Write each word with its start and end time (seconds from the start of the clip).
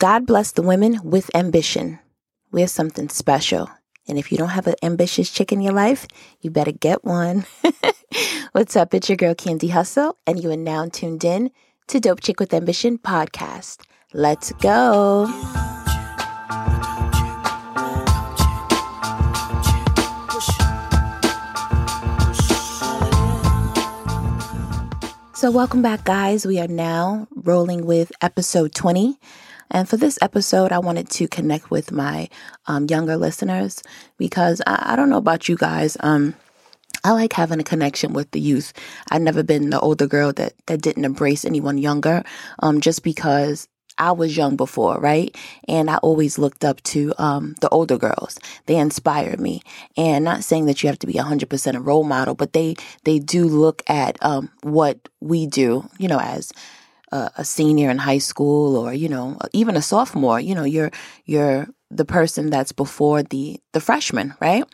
God 0.00 0.24
bless 0.24 0.52
the 0.52 0.62
women 0.62 0.98
with 1.04 1.30
ambition. 1.34 1.98
We're 2.50 2.68
something 2.68 3.10
special. 3.10 3.68
And 4.08 4.18
if 4.18 4.32
you 4.32 4.38
don't 4.38 4.48
have 4.48 4.66
an 4.66 4.76
ambitious 4.82 5.30
chick 5.30 5.52
in 5.52 5.60
your 5.60 5.74
life, 5.74 6.06
you 6.40 6.50
better 6.50 6.72
get 6.72 7.04
one. 7.04 7.44
What's 8.52 8.76
up? 8.76 8.94
It's 8.94 9.10
your 9.10 9.16
girl 9.16 9.34
Candy 9.34 9.68
Hustle, 9.68 10.16
and 10.26 10.42
you 10.42 10.50
are 10.52 10.56
now 10.56 10.88
tuned 10.88 11.22
in 11.22 11.50
to 11.88 12.00
Dope 12.00 12.22
Chick 12.22 12.40
with 12.40 12.54
Ambition 12.54 12.96
podcast. 12.96 13.82
Let's 14.14 14.52
go. 14.52 15.26
So, 25.34 25.50
welcome 25.50 25.82
back, 25.82 26.04
guys. 26.04 26.46
We 26.46 26.58
are 26.58 26.68
now 26.68 27.28
rolling 27.34 27.84
with 27.84 28.12
episode 28.22 28.74
20. 28.74 29.18
And 29.70 29.88
for 29.88 29.96
this 29.96 30.18
episode, 30.20 30.72
I 30.72 30.78
wanted 30.78 31.08
to 31.10 31.28
connect 31.28 31.70
with 31.70 31.92
my 31.92 32.28
um, 32.66 32.86
younger 32.88 33.16
listeners 33.16 33.82
because 34.18 34.60
I, 34.66 34.92
I, 34.92 34.96
don't 34.96 35.10
know 35.10 35.16
about 35.16 35.48
you 35.48 35.56
guys. 35.56 35.96
Um, 36.00 36.34
I 37.04 37.12
like 37.12 37.32
having 37.32 37.60
a 37.60 37.64
connection 37.64 38.12
with 38.12 38.30
the 38.32 38.40
youth. 38.40 38.72
I've 39.10 39.22
never 39.22 39.42
been 39.42 39.70
the 39.70 39.80
older 39.80 40.06
girl 40.06 40.32
that, 40.34 40.54
that 40.66 40.82
didn't 40.82 41.04
embrace 41.04 41.44
anyone 41.44 41.78
younger, 41.78 42.24
um, 42.58 42.80
just 42.80 43.02
because 43.02 43.68
I 43.96 44.12
was 44.12 44.36
young 44.36 44.56
before, 44.56 44.98
right? 44.98 45.34
And 45.68 45.90
I 45.90 45.96
always 45.98 46.38
looked 46.38 46.64
up 46.64 46.82
to 46.84 47.12
um, 47.18 47.54
the 47.60 47.68
older 47.68 47.98
girls. 47.98 48.38
They 48.66 48.76
inspired 48.76 49.40
me. 49.40 49.62
And 49.96 50.24
not 50.24 50.42
saying 50.42 50.66
that 50.66 50.82
you 50.82 50.88
have 50.88 50.98
to 51.00 51.06
be 51.06 51.14
100% 51.14 51.74
a 51.74 51.80
role 51.80 52.04
model, 52.04 52.34
but 52.34 52.54
they, 52.54 52.76
they 53.04 53.18
do 53.18 53.44
look 53.46 53.82
at 53.88 54.16
um, 54.22 54.50
what 54.62 55.08
we 55.20 55.46
do, 55.46 55.88
you 55.98 56.08
know, 56.08 56.18
as 56.18 56.52
a, 57.12 57.30
a 57.38 57.44
senior 57.44 57.90
in 57.90 57.98
high 57.98 58.18
school 58.18 58.76
or, 58.76 58.92
you 58.92 59.08
know, 59.08 59.38
even 59.52 59.76
a 59.76 59.82
sophomore. 59.82 60.40
You 60.40 60.54
know, 60.54 60.64
you're, 60.64 60.90
you're 61.24 61.68
the 61.90 62.04
person 62.04 62.50
that's 62.50 62.72
before 62.72 63.22
the, 63.22 63.60
the 63.72 63.80
freshman, 63.80 64.34
right? 64.40 64.64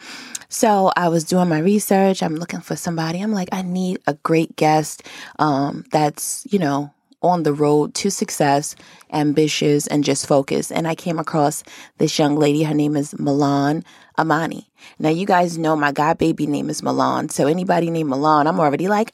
So 0.48 0.92
I 0.96 1.08
was 1.08 1.24
doing 1.24 1.48
my 1.48 1.58
research. 1.58 2.22
I'm 2.22 2.36
looking 2.36 2.60
for 2.60 2.76
somebody. 2.76 3.20
I'm 3.20 3.32
like, 3.32 3.48
I 3.52 3.62
need 3.62 3.98
a 4.06 4.14
great 4.14 4.56
guest 4.56 5.02
um, 5.38 5.84
that's, 5.90 6.46
you 6.50 6.58
know, 6.58 6.92
on 7.22 7.42
the 7.42 7.52
road 7.52 7.94
to 7.94 8.10
success, 8.10 8.76
ambitious, 9.12 9.86
and 9.86 10.04
just 10.04 10.26
focused. 10.26 10.70
And 10.70 10.86
I 10.86 10.94
came 10.94 11.18
across 11.18 11.64
this 11.98 12.18
young 12.18 12.36
lady. 12.36 12.62
Her 12.62 12.74
name 12.74 12.96
is 12.96 13.18
Milan 13.18 13.84
Amani. 14.18 14.70
Now, 14.98 15.08
you 15.08 15.26
guys 15.26 15.58
know 15.58 15.74
my 15.76 15.92
god 15.92 16.18
baby 16.18 16.46
name 16.46 16.70
is 16.70 16.82
Milan. 16.82 17.28
So 17.30 17.46
anybody 17.46 17.90
named 17.90 18.10
Milan, 18.10 18.46
I'm 18.46 18.60
already 18.60 18.88
like, 18.88 19.12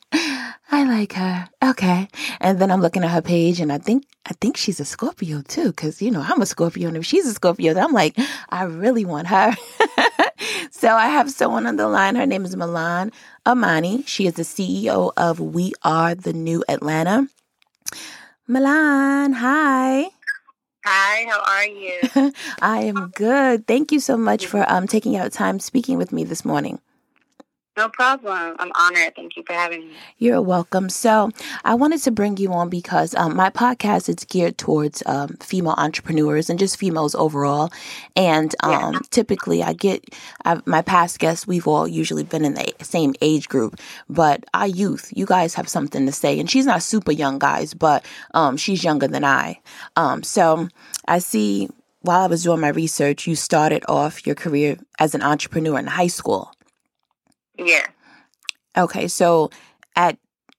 I 0.74 0.84
like 0.84 1.12
her. 1.12 1.50
Okay. 1.62 2.08
And 2.40 2.58
then 2.58 2.70
I'm 2.70 2.80
looking 2.80 3.04
at 3.04 3.10
her 3.10 3.20
page 3.20 3.60
and 3.60 3.70
I 3.70 3.76
think, 3.76 4.06
I 4.24 4.32
think 4.40 4.56
she's 4.56 4.80
a 4.80 4.86
Scorpio 4.86 5.42
too. 5.42 5.70
Cause 5.74 6.00
you 6.00 6.10
know, 6.10 6.24
I'm 6.26 6.40
a 6.40 6.46
Scorpio 6.46 6.88
and 6.88 6.96
if 6.96 7.04
she's 7.04 7.26
a 7.26 7.34
Scorpio, 7.34 7.78
I'm 7.78 7.92
like, 7.92 8.16
I 8.48 8.64
really 8.64 9.04
want 9.04 9.26
her. 9.26 9.54
so 10.70 10.88
I 10.88 11.08
have 11.08 11.30
someone 11.30 11.66
on 11.66 11.76
the 11.76 11.88
line. 11.88 12.16
Her 12.16 12.24
name 12.24 12.46
is 12.46 12.56
Milan 12.56 13.12
Amani. 13.46 14.02
She 14.04 14.26
is 14.26 14.32
the 14.34 14.44
CEO 14.44 15.12
of 15.14 15.40
We 15.40 15.74
Are 15.82 16.14
the 16.14 16.32
New 16.32 16.64
Atlanta. 16.70 17.28
Milan, 18.48 19.34
hi. 19.34 20.06
Hi, 20.86 21.26
how 21.28 21.42
are 21.46 21.66
you? 21.66 22.32
I 22.62 22.84
am 22.84 23.12
good. 23.14 23.66
Thank 23.66 23.92
you 23.92 24.00
so 24.00 24.16
much 24.16 24.46
for 24.46 24.64
um, 24.66 24.86
taking 24.86 25.16
out 25.16 25.32
time 25.32 25.60
speaking 25.60 25.98
with 25.98 26.12
me 26.12 26.24
this 26.24 26.46
morning. 26.46 26.80
No 27.74 27.88
problem. 27.88 28.54
I'm 28.58 28.70
honored. 28.74 29.16
Thank 29.16 29.34
you 29.34 29.44
for 29.46 29.54
having 29.54 29.88
me. 29.88 29.94
You're 30.18 30.42
welcome. 30.42 30.90
So, 30.90 31.30
I 31.64 31.74
wanted 31.74 32.02
to 32.02 32.10
bring 32.10 32.36
you 32.36 32.52
on 32.52 32.68
because 32.68 33.14
um, 33.14 33.34
my 33.34 33.48
podcast 33.48 34.10
is 34.10 34.26
geared 34.26 34.58
towards 34.58 35.02
um, 35.06 35.38
female 35.40 35.74
entrepreneurs 35.78 36.50
and 36.50 36.58
just 36.58 36.76
females 36.76 37.14
overall. 37.14 37.72
And 38.14 38.54
um, 38.62 38.92
yeah. 38.92 38.98
typically, 39.08 39.62
I 39.62 39.72
get 39.72 40.04
I've, 40.44 40.66
my 40.66 40.82
past 40.82 41.18
guests. 41.18 41.46
We've 41.46 41.66
all 41.66 41.88
usually 41.88 42.24
been 42.24 42.44
in 42.44 42.54
the 42.54 42.74
same 42.82 43.14
age 43.22 43.48
group, 43.48 43.80
but 44.06 44.44
our 44.52 44.68
youth, 44.68 45.10
you 45.16 45.24
guys 45.24 45.54
have 45.54 45.66
something 45.66 46.04
to 46.04 46.12
say. 46.12 46.38
And 46.38 46.50
she's 46.50 46.66
not 46.66 46.82
super 46.82 47.12
young, 47.12 47.38
guys, 47.38 47.72
but 47.72 48.04
um, 48.34 48.58
she's 48.58 48.84
younger 48.84 49.08
than 49.08 49.24
I. 49.24 49.60
Um, 49.96 50.22
so, 50.22 50.68
I 51.08 51.20
see. 51.20 51.70
While 52.02 52.24
I 52.24 52.26
was 52.26 52.42
doing 52.42 52.60
my 52.60 52.70
research, 52.70 53.28
you 53.28 53.36
started 53.36 53.84
off 53.88 54.26
your 54.26 54.34
career 54.34 54.76
as 54.98 55.14
an 55.14 55.22
entrepreneur 55.22 55.78
in 55.78 55.86
high 55.86 56.08
school. 56.08 56.52
Yeah. 57.58 57.86
Okay, 58.76 59.08
so 59.08 59.50
at 59.96 60.18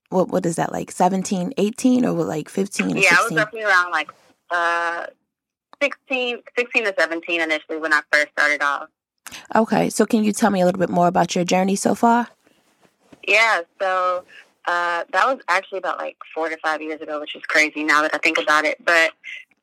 what 0.10 0.30
what 0.30 0.46
is 0.46 0.56
that 0.58 0.72
like 0.72 0.92
17, 0.92 1.54
18 1.58 2.06
or 2.06 2.12
like 2.24 2.50
15 2.50 2.90
Yeah, 2.90 3.02
16? 3.02 3.18
I 3.18 3.22
was 3.22 3.32
definitely 3.32 3.64
around 3.64 3.92
like 3.92 4.12
uh 4.52 5.08
16, 5.82 6.42
16 6.58 6.84
to 6.86 6.94
17 6.98 7.42
initially 7.42 7.78
when 7.78 7.94
I 7.94 8.02
first 8.12 8.30
started 8.32 8.62
off. 8.62 8.88
Okay, 9.56 9.90
so 9.90 10.06
can 10.06 10.24
you 10.24 10.32
tell 10.32 10.50
me 10.50 10.62
a 10.62 10.66
little 10.66 10.80
bit 10.80 10.90
more 10.90 11.08
about 11.08 11.36
your 11.36 11.44
journey 11.44 11.76
so 11.76 11.96
far? 11.96 12.28
Yeah, 13.28 13.62
so 13.82 14.24
uh, 14.66 15.04
that 15.12 15.26
was 15.26 15.40
actually 15.48 15.80
about 15.80 15.98
like 15.98 16.18
four 16.34 16.50
to 16.50 16.58
five 16.58 16.82
years 16.82 17.02
ago, 17.02 17.20
which 17.20 17.36
is 17.36 17.44
crazy 17.44 17.84
now 17.84 18.02
that 18.02 18.14
I 18.14 18.18
think 18.18 18.38
about 18.38 18.66
it. 18.66 18.84
But 18.84 19.12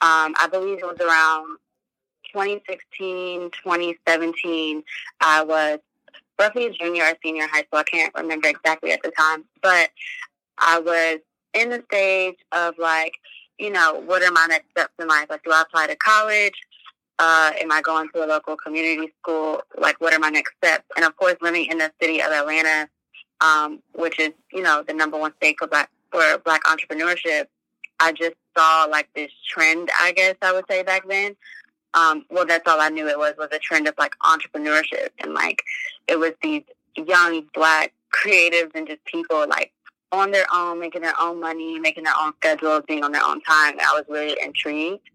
um, 0.03 0.35
I 0.39 0.49
believe 0.51 0.79
it 0.79 0.87
was 0.87 1.01
around 1.01 1.59
2016, 2.33 3.51
2017. 3.51 4.83
I 5.21 5.43
was 5.43 5.79
roughly 6.41 6.75
junior 6.81 7.05
or 7.05 7.15
senior 7.23 7.47
high 7.47 7.63
school. 7.63 7.79
I 7.79 7.85
can't 7.85 8.15
remember 8.17 8.49
exactly 8.49 8.93
at 8.93 9.03
the 9.03 9.13
time, 9.17 9.45
but 9.63 9.91
I 10.59 10.81
was 10.81 11.19
in 11.55 11.71
the 11.71 11.83
stage 11.93 12.37
of 12.53 12.75
like, 12.79 13.13
you 13.59 13.71
know, 13.71 14.03
what 14.07 14.23
are 14.23 14.33
my 14.33 14.47
next 14.49 14.71
steps 14.71 14.95
in 14.99 15.07
life? 15.07 15.27
Like, 15.29 15.45
do 15.45 15.53
I 15.53 15.63
apply 15.63 15.87
to 15.89 15.97
college? 15.97 16.55
Uh, 17.19 17.51
am 17.61 17.71
I 17.71 17.83
going 17.83 18.09
to 18.15 18.25
a 18.25 18.27
local 18.27 18.57
community 18.57 19.13
school? 19.21 19.61
Like, 19.79 20.01
what 20.01 20.15
are 20.15 20.19
my 20.19 20.31
next 20.31 20.53
steps? 20.57 20.85
And 20.97 21.05
of 21.05 21.15
course, 21.17 21.37
living 21.43 21.67
in 21.67 21.77
the 21.77 21.93
city 22.01 22.23
of 22.23 22.33
Atlanta, 22.33 22.89
um, 23.43 23.81
which 23.93 24.19
is, 24.19 24.31
you 24.53 24.63
know, 24.63 24.83
the 24.87 24.95
number 24.95 25.19
one 25.19 25.35
state 25.37 25.57
for 25.59 25.67
black, 25.67 25.91
for 26.11 26.39
black 26.45 26.65
entrepreneurship, 26.65 27.47
I 28.01 28.13
just 28.13 28.37
saw 28.57 28.87
like 28.91 29.09
this 29.15 29.31
trend, 29.47 29.91
I 30.01 30.13
guess 30.13 30.37
I 30.41 30.53
would 30.53 30.65
say 30.71 30.83
back 30.83 31.07
then. 31.07 31.37
Um, 31.95 32.25
well, 32.31 32.47
that's 32.47 32.67
all 32.69 32.81
I 32.81 32.89
knew 32.89 33.09
it 33.09 33.19
was, 33.19 33.35
was 33.37 33.49
a 33.53 33.59
trend 33.59 33.89
of 33.89 33.95
like 33.99 34.15
entrepreneurship 34.21 35.09
and 35.19 35.35
like 35.35 35.63
it 36.07 36.19
was 36.19 36.33
these 36.43 36.63
young 36.97 37.47
black 37.55 37.93
creatives 38.13 38.71
and 38.75 38.87
just 38.87 39.05
people 39.05 39.47
like 39.49 39.73
on 40.13 40.31
their 40.31 40.47
own, 40.53 40.81
making 40.81 41.03
their 41.03 41.21
own 41.21 41.41
money, 41.41 41.79
making 41.79 42.05
their 42.05 42.15
own 42.21 42.33
schedules, 42.37 42.83
being 42.87 43.05
on 43.05 43.13
their 43.13 43.25
own 43.25 43.41
time. 43.43 43.73
And 43.73 43.83
I 43.83 43.93
was 43.93 44.05
really 44.09 44.37
intrigued. 44.43 45.09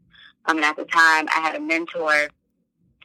Um, 0.45 0.57
and 0.57 0.65
at 0.65 0.75
the 0.75 0.85
time, 0.85 1.27
I 1.35 1.39
had 1.41 1.55
a 1.55 1.59
mentor 1.59 2.29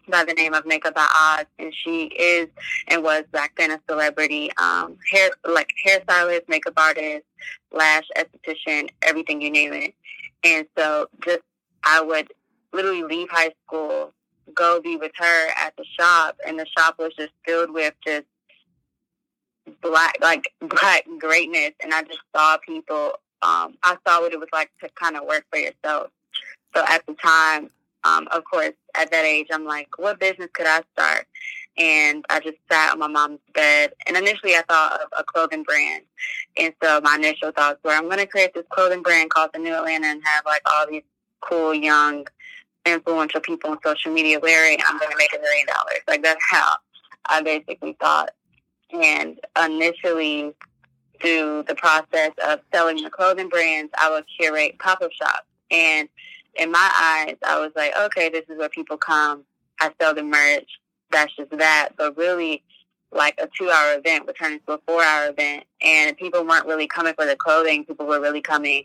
by 0.09 0.25
the 0.25 0.35
name 0.35 0.55
of 0.55 0.67
Makeup 0.67 0.95
by 0.95 1.07
Oz, 1.15 1.47
and 1.59 1.73
she 1.75 2.05
is 2.07 2.49
and 2.89 3.03
was 3.03 3.25
back 3.33 3.53
then 3.57 3.71
a 3.71 3.81
celebrity, 3.89 4.51
um, 4.61 4.97
hair 5.11 5.31
like 5.49 5.71
hairstylist, 5.87 6.49
makeup 6.49 6.75
artist, 6.77 7.25
lash 7.73 8.05
esthetician, 8.17 8.91
everything 9.03 9.41
you 9.41 9.51
name 9.51 9.73
it. 9.73 9.95
And 10.45 10.67
so, 10.77 11.07
just 11.25 11.41
I 11.85 12.01
would 12.01 12.33
literally 12.73 13.03
leave 13.03 13.29
high 13.31 13.53
school, 13.67 14.13
go 14.55 14.81
be 14.81 14.97
with 14.97 15.13
her 15.17 15.49
at 15.63 15.75
the 15.77 15.85
shop, 15.99 16.37
and 16.47 16.59
the 16.59 16.67
shop 16.67 16.97
was 16.99 17.13
just 17.19 17.33
filled 17.45 17.73
with 17.73 17.95
just 18.07 18.27
black, 19.83 20.17
like 20.21 20.53
black 20.61 21.07
greatness. 21.19 21.73
And 21.83 21.93
I 21.95 22.03
just 22.03 22.21
saw 22.35 22.57
people. 22.59 23.13
Um, 23.43 23.79
I 23.83 23.97
saw 24.07 24.21
what 24.21 24.35
it 24.35 24.39
was 24.39 24.51
like 24.53 24.71
to 24.83 24.91
kind 25.01 25.17
of 25.17 25.25
work 25.25 25.45
for 25.51 25.59
yourself. 25.59 26.11
So 26.77 26.85
at 26.87 27.05
the 27.07 27.15
time, 27.15 27.71
um, 28.05 28.29
of 28.31 28.45
course, 28.45 28.73
at 28.95 29.11
that 29.11 29.25
age, 29.25 29.49
I'm 29.51 29.65
like, 29.65 29.99
what 29.99 30.21
business 30.21 30.49
could 30.53 30.67
I 30.67 30.83
start? 30.93 31.27
And 31.77 32.25
I 32.29 32.41
just 32.41 32.59
sat 32.71 32.93
on 32.93 32.99
my 32.99 33.07
mom's 33.07 33.41
bed. 33.55 33.93
And 34.07 34.17
initially, 34.17 34.55
I 34.55 34.63
thought 34.69 35.01
of 35.01 35.09
a 35.19 35.25
clothing 35.25 35.63
brand. 35.63 36.05
And 36.59 36.75
so 36.83 37.01
my 37.03 37.17
initial 37.17 37.53
thoughts 37.53 37.81
were, 37.85 37.93
I'm 37.93 38.05
going 38.05 38.19
to 38.19 38.27
create 38.27 38.55
this 38.55 38.67
clothing 38.71 39.03
brand 39.03 39.31
called 39.31 39.51
the 39.53 39.59
New 39.59 39.75
Atlanta 39.75 40.07
and 40.07 40.23
have 40.25 40.45
like 40.45 40.63
all 40.71 40.87
these 40.89 41.03
cool 41.41 41.75
young 41.75 42.27
influential 42.87 43.41
people 43.41 43.71
on 43.71 43.79
social 43.85 44.13
media 44.13 44.39
Larry, 44.41 44.79
I'm 44.87 44.99
going 44.99 45.11
to 45.11 45.17
make 45.19 45.35
a 45.35 45.41
million 45.41 45.67
dollars. 45.67 46.01
Like 46.09 46.23
that's 46.23 46.43
how 46.49 46.75
I 47.27 47.43
basically 47.43 47.97
thought. 48.01 48.31
And 48.93 49.39
initially, 49.63 50.53
through 51.21 51.65
the 51.69 51.75
process 51.75 52.33
of 52.47 52.61
selling 52.73 53.03
the 53.03 53.11
clothing 53.11 53.49
brands, 53.49 53.93
I 53.99 54.11
would 54.11 54.25
curate 54.39 54.79
pop 54.79 55.03
up 55.03 55.13
shops. 55.13 55.47
And 55.71 56.09
in 56.57 56.71
my 56.71 56.91
eyes, 57.29 57.37
I 57.47 57.61
was 57.61 57.73
like, 57.77 57.93
okay, 57.97 58.29
this 58.29 58.45
is 58.49 58.59
where 58.59 58.69
people 58.69 58.97
come. 58.97 59.45
I 59.81 59.93
sell 60.01 60.15
the 60.15 60.23
merch. 60.23 60.69
That's 61.11 61.35
just 61.37 61.51
that. 61.51 61.91
But 61.97 62.17
really, 62.17 62.63
like 63.13 63.35
a 63.39 63.49
two 63.57 63.71
hour 63.71 63.99
event 63.99 64.27
would 64.27 64.37
turn 64.37 64.53
into 64.53 64.73
a 64.73 64.79
four 64.87 65.03
hour 65.03 65.29
event. 65.29 65.65
And 65.83 66.17
people 66.17 66.45
weren't 66.45 66.67
really 66.67 66.87
coming 66.87 67.15
for 67.15 67.27
the 67.27 67.37
clothing. 67.37 67.85
People 67.85 68.07
were 68.07 68.21
really 68.21 68.43
coming 68.43 68.85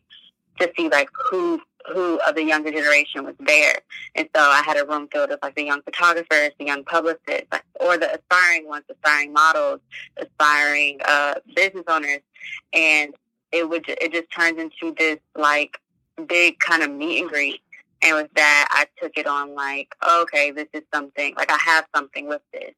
to 0.59 0.71
see 0.77 0.89
like 0.89 1.09
who 1.29 1.61
who 1.91 2.19
of 2.27 2.35
the 2.35 2.43
younger 2.43 2.71
generation 2.71 3.25
was 3.25 3.35
there. 3.39 3.79
And 4.15 4.27
so 4.35 4.41
I 4.41 4.61
had 4.65 4.77
a 4.77 4.85
room 4.85 5.07
filled 5.11 5.29
with 5.29 5.39
like 5.41 5.55
the 5.55 5.63
young 5.63 5.81
photographers, 5.81 6.51
the 6.59 6.65
young 6.65 6.83
publicists, 6.83 7.47
or 7.79 7.97
the 7.97 8.15
aspiring 8.15 8.67
ones, 8.67 8.85
aspiring 8.89 9.33
models, 9.33 9.79
aspiring 10.17 10.99
uh, 11.05 11.35
business 11.55 11.83
owners. 11.87 12.21
And 12.73 13.13
it 13.51 13.69
would 13.69 13.85
it 13.87 14.11
just 14.11 14.31
turns 14.31 14.59
into 14.59 14.93
this 14.97 15.19
like 15.35 15.79
big 16.27 16.59
kind 16.59 16.83
of 16.83 16.91
meet 16.91 17.21
and 17.21 17.29
greet. 17.29 17.61
And 18.01 18.15
with 18.17 18.31
that, 18.35 18.67
I 18.71 18.85
took 19.01 19.17
it 19.17 19.25
on 19.25 19.55
like, 19.55 19.95
okay, 20.21 20.51
this 20.51 20.67
is 20.73 20.83
something, 20.93 21.33
like 21.35 21.51
I 21.51 21.57
have 21.57 21.85
something 21.95 22.27
with 22.27 22.41
this. 22.53 22.73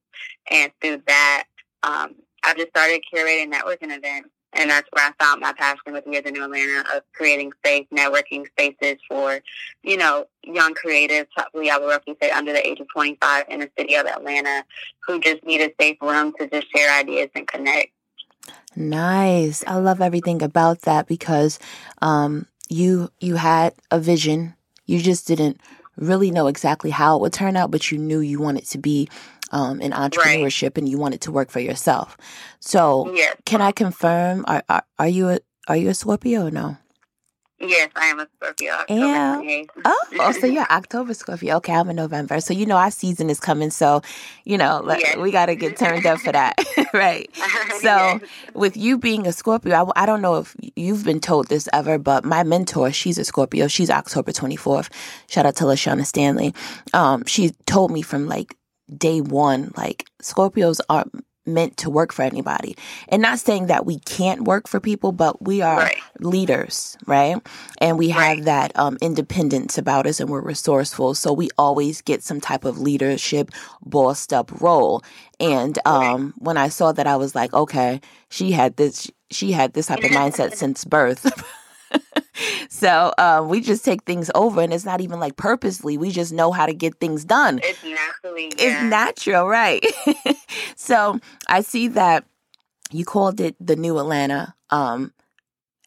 And 0.50 0.72
through 0.80 1.02
that, 1.08 1.46
um, 1.84 2.16
I 2.44 2.54
just 2.54 2.70
started 2.70 3.02
curating 3.14 3.52
networking 3.52 3.96
events. 3.96 4.30
And 4.54 4.70
that's 4.70 4.88
where 4.92 5.06
I 5.06 5.24
found 5.24 5.42
my 5.42 5.54
passion 5.54 5.94
with 5.94 6.06
We 6.08 6.18
Are 6.18 6.22
the 6.22 6.32
New 6.32 6.44
Atlanta 6.44 6.84
of 6.96 7.04
creating 7.14 7.52
safe 7.64 7.86
networking 7.94 8.48
spaces 8.48 8.98
for, 9.08 9.42
you 9.84 9.98
know, 9.98 10.26
young 10.44 10.74
creatives, 10.74 11.28
probably 11.36 11.70
I 11.70 11.78
would 11.78 11.88
roughly 11.88 12.18
say 12.22 12.32
under 12.32 12.54
the 12.54 12.66
age 12.66 12.80
of 12.80 12.88
25 12.94 13.46
in 13.50 13.60
the 13.60 13.70
city 13.78 13.96
of 13.96 14.06
Atlanta, 14.06 14.64
who 15.06 15.20
just 15.20 15.44
need 15.44 15.62
a 15.62 15.72
safe 15.80 15.98
room 16.02 16.34
to 16.40 16.48
just 16.48 16.68
share 16.76 16.98
ideas 16.98 17.30
and 17.36 17.48
connect. 17.48 17.92
Nice. 18.76 19.64
I 19.66 19.78
love 19.78 20.02
everything 20.02 20.42
about 20.42 20.82
that 20.82 21.08
because 21.08 21.60
um, 22.02 22.46
you 22.70 23.12
you 23.20 23.36
had 23.36 23.74
a 23.92 24.00
vision. 24.00 24.56
You 24.86 25.00
just 25.00 25.28
didn't 25.28 25.60
really 25.98 26.32
know 26.32 26.48
exactly 26.48 26.92
how 26.92 27.16
it 27.16 27.22
would 27.22 27.34
turn 27.34 27.58
out, 27.58 27.72
but 27.72 27.92
you 27.92 27.98
knew 27.98 28.20
you 28.20 28.40
wanted 28.40 28.66
to 28.68 28.78
be 28.78 29.10
um, 29.52 29.82
in 29.82 29.92
entrepreneurship 29.92 30.64
right. 30.64 30.78
and 30.80 30.90
you 30.90 30.98
wanted 30.98 31.22
to 31.22 31.32
work 31.32 31.50
for 31.50 31.60
yourself. 31.60 32.18
So, 32.60 33.12
yes. 33.14 33.36
can 33.46 33.62
I 33.62 33.72
confirm? 33.72 34.46
Are, 34.48 34.64
are, 34.70 34.84
are 35.00 35.08
you 35.08 35.30
a 35.30 35.40
are 35.68 35.76
you 35.76 35.90
a 35.90 35.94
Scorpio 35.94 36.48
or 36.48 36.52
no? 36.52 36.78
Yes, 37.60 37.90
I 37.96 38.06
am 38.06 38.20
a 38.20 38.28
Scorpio. 38.36 38.76
yeah. 38.88 39.64
Oh, 39.84 40.06
oh, 40.20 40.32
so 40.32 40.46
you're 40.46 40.68
October 40.70 41.16
Scorpio. 41.16 41.56
Okay, 41.58 41.74
I'm 41.74 41.90
a 41.90 41.94
November. 41.94 42.40
So 42.40 42.54
you 42.54 42.68
know 42.68 42.78
our 42.78 42.92
season 42.92 43.32
is 43.32 43.40
coming. 43.40 43.72
So, 43.72 44.04
you 44.46 44.60
know, 44.60 44.86
yes. 44.88 45.18
we 45.18 45.32
got 45.32 45.48
to 45.48 45.56
get 45.56 45.76
turned 45.76 46.06
up 46.06 46.20
for 46.20 46.32
that, 46.32 46.56
right? 46.94 47.30
So, 47.78 47.90
yes. 47.90 48.22
with 48.56 48.76
you 48.76 48.98
being 48.98 49.28
a 49.28 49.32
Scorpio, 49.32 49.92
I, 49.96 50.04
I 50.04 50.06
don't 50.08 50.22
know 50.22 50.38
if 50.38 50.56
you've 50.76 51.04
been 51.04 51.20
told 51.20 51.48
this 51.48 51.70
ever, 51.74 52.00
but 52.00 52.26
my 52.26 52.42
mentor, 52.42 52.92
she's 52.92 53.20
a 53.20 53.24
Scorpio. 53.24 53.68
She's 53.68 53.92
October 53.92 54.32
24th. 54.32 54.90
Shout 55.28 55.46
out 55.46 55.56
to 55.58 55.66
Lashana 55.66 56.06
Stanley. 56.06 56.56
Um, 56.94 57.24
she 57.26 57.52
told 57.68 57.92
me 57.92 58.02
from 58.02 58.28
like 58.28 58.57
day 58.96 59.22
one, 59.22 59.72
like 59.76 60.10
Scorpios 60.22 60.80
are 60.90 61.06
meant 61.48 61.78
to 61.78 61.90
work 61.90 62.12
for 62.12 62.24
anybody. 62.24 62.76
And 63.08 63.22
not 63.22 63.40
saying 63.40 63.68
that 63.68 63.86
we 63.86 64.00
can't 64.00 64.44
work 64.44 64.68
for 64.68 64.80
people, 64.80 65.14
but 65.14 65.42
we 65.42 65.62
are 65.62 65.80
right. 65.80 65.98
leaders, 66.20 66.98
right? 67.08 67.38
And 67.80 67.98
we 67.98 68.10
have 68.10 68.44
that 68.44 68.78
um, 68.78 68.98
independence 69.02 69.78
about 69.78 70.06
us 70.06 70.20
and 70.20 70.30
we're 70.30 70.42
resourceful. 70.42 71.16
So 71.16 71.32
we 71.32 71.50
always 71.58 72.02
get 72.02 72.22
some 72.22 72.42
type 72.42 72.66
of 72.66 72.80
leadership, 72.80 73.52
bossed 73.82 74.34
up 74.34 74.52
role. 74.62 75.04
And 75.40 75.80
um, 75.86 76.26
right. 76.26 76.34
when 76.38 76.58
I 76.58 76.68
saw 76.68 76.92
that, 76.92 77.08
I 77.08 77.16
was 77.16 77.34
like, 77.34 77.54
okay, 77.54 78.02
she 78.30 78.52
had 78.52 78.76
this, 78.76 79.10
she 79.32 79.54
had 79.54 79.74
this 79.74 79.88
type 79.88 80.04
of 80.04 80.12
mindset 80.12 80.54
since 80.54 80.84
birth. 80.84 81.26
so 82.70 83.14
uh, 83.18 83.46
we 83.48 83.62
just 83.62 83.84
take 83.84 84.04
things 84.04 84.30
over, 84.36 84.62
and 84.62 84.74
it's 84.74 84.86
not 84.86 85.02
even 85.02 85.20
like 85.20 85.36
purposely. 85.36 85.98
We 85.98 86.12
just 86.12 86.34
know 86.34 86.52
how 86.52 86.66
to 86.66 86.74
get 86.74 87.00
things 87.00 87.26
done. 87.26 87.60
It's 87.64 87.84
naturally. 87.84 88.54
Yeah. 88.58 88.66
It's 88.66 88.84
natural, 88.84 89.48
right? 89.48 89.86
so 90.76 91.20
I 91.48 91.62
see 91.62 91.90
that 91.90 92.26
you 92.92 93.06
called 93.06 93.40
it 93.40 93.56
the 93.60 93.76
New 93.76 94.00
Atlanta. 94.00 94.54
Um, 94.70 95.14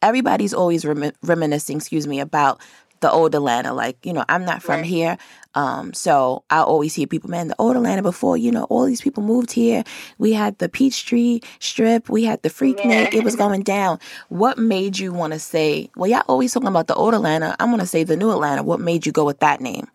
everybody's 0.01 0.53
always 0.53 0.85
rem- 0.85 1.13
reminiscing, 1.23 1.77
excuse 1.77 2.07
me, 2.07 2.19
about 2.19 2.61
the 3.01 3.11
old 3.11 3.35
Atlanta. 3.35 3.73
Like, 3.73 4.05
you 4.05 4.13
know, 4.13 4.23
I'm 4.29 4.45
not 4.45 4.63
from 4.63 4.77
right. 4.77 4.85
here. 4.85 5.17
Um, 5.53 5.93
so 5.93 6.43
I 6.49 6.61
always 6.61 6.95
hear 6.95 7.07
people, 7.07 7.29
man, 7.29 7.49
the 7.49 7.55
old 7.59 7.75
Atlanta 7.75 8.01
before, 8.01 8.37
you 8.37 8.51
know, 8.51 8.63
all 8.65 8.85
these 8.85 9.01
people 9.01 9.21
moved 9.21 9.51
here. 9.51 9.83
We 10.17 10.33
had 10.33 10.57
the 10.59 10.69
Peachtree 10.69 11.41
Strip, 11.59 12.09
we 12.09 12.23
had 12.23 12.41
the 12.41 12.49
Freaknik, 12.49 12.85
yeah. 12.85 13.09
it 13.11 13.23
was 13.23 13.35
going 13.35 13.63
down. 13.63 13.99
What 14.29 14.57
made 14.57 14.97
you 14.97 15.11
want 15.11 15.33
to 15.33 15.39
say, 15.39 15.89
well, 15.95 16.09
y'all 16.09 16.23
always 16.27 16.53
talking 16.53 16.69
about 16.69 16.87
the 16.87 16.95
old 16.95 17.13
Atlanta. 17.13 17.55
I'm 17.59 17.69
going 17.69 17.81
to 17.81 17.85
say 17.85 18.03
the 18.03 18.15
new 18.15 18.31
Atlanta. 18.31 18.63
What 18.63 18.79
made 18.79 19.05
you 19.05 19.11
go 19.11 19.25
with 19.25 19.39
that 19.39 19.59
name? 19.59 19.87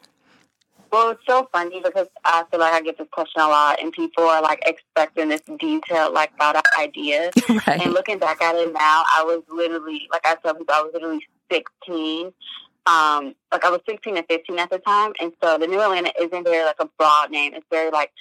Well, 0.93 1.11
it's 1.11 1.27
so 1.27 1.49
funny 1.53 1.81
because 1.83 2.07
I 2.25 2.45
feel 2.51 2.61
like 2.61 2.73
I 2.73 2.81
get 2.81 2.97
this 2.97 3.09
question 3.11 3.43
a 3.43 3.49
lot, 3.49 3.83
and 3.83 3.93
people 3.93 4.25
are 4.25 4.41
like 4.41 4.63
expecting 4.65 5.29
this 5.29 5.43
detailed, 5.43 6.15
like 6.15 6.37
thought 6.39 6.57
out 6.57 6.65
idea. 6.79 7.31
right. 7.67 7.83
And 7.83 7.93
looking 7.93 8.19
back 8.19 8.41
at 8.41 8.55
it 8.55 8.73
now, 8.73 9.05
I 9.15 9.23
was 9.25 9.43
literally, 9.51 10.09
like 10.11 10.23
I 10.25 10.37
people, 10.37 10.67
I 10.73 10.83
was 10.83 10.93
literally 10.95 11.27
16 11.51 12.33
um, 12.87 13.35
like 13.53 13.65
I 13.65 13.71
was 13.71 13.81
16 13.89 14.17
and 14.17 14.27
15 14.27 14.59
at 14.59 14.71
the 14.71 14.79
time, 14.79 15.13
and 15.21 15.33
so 15.43 15.59
the 15.59 15.67
New 15.67 15.81
Atlanta 15.81 16.13
isn't 16.21 16.45
very 16.45 16.65
like 16.65 16.77
a 16.81 16.89
broad 16.99 17.31
name. 17.31 17.55
It's 17.55 17.67
very 17.71 17.91
like 17.91 18.13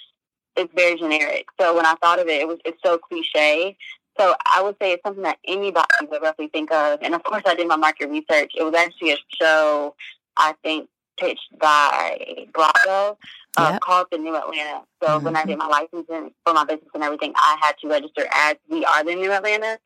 it's 0.56 0.74
very 0.74 0.98
generic. 0.98 1.48
So 1.60 1.76
when 1.76 1.86
I 1.86 1.96
thought 1.96 2.20
of 2.20 2.28
it, 2.28 2.42
it 2.42 2.48
was 2.48 2.58
it's 2.66 2.82
so 2.84 2.98
cliche. 2.98 3.78
So 4.18 4.34
I 4.54 4.62
would 4.62 4.76
say 4.82 4.94
it's 4.94 5.04
something 5.04 5.24
that 5.24 5.40
anybody 5.46 5.88
would 6.10 6.22
roughly 6.22 6.48
think 6.48 6.72
of. 6.72 7.00
And 7.02 7.14
of 7.14 7.24
course, 7.24 7.44
I 7.46 7.56
did 7.56 7.68
my 7.68 7.76
market 7.76 8.10
research. 8.10 8.54
It 8.58 8.64
was 8.64 8.74
actually 8.74 9.12
a 9.12 9.18
show 9.40 9.94
I 10.38 10.54
think 10.64 10.90
pitched 11.18 11.58
by 11.60 12.46
Bravo 12.54 13.18
uh, 13.58 13.70
yep. 13.72 13.82
called 13.82 14.08
the 14.12 14.18
New 14.18 14.36
Atlanta. 14.36 14.82
So 15.02 15.10
mm-hmm. 15.10 15.26
when 15.26 15.36
I 15.36 15.46
did 15.46 15.58
my 15.58 15.68
licensing 15.68 16.32
for 16.46 16.54
my 16.54 16.66
business 16.66 16.90
and 16.94 17.04
everything, 17.04 17.34
I 17.36 17.58
had 17.62 17.78
to 17.80 17.88
register 17.88 18.26
as 18.34 18.56
we 18.70 18.86
are 18.86 19.04
the 19.04 19.16
New 19.16 19.32
Atlanta. 19.32 19.78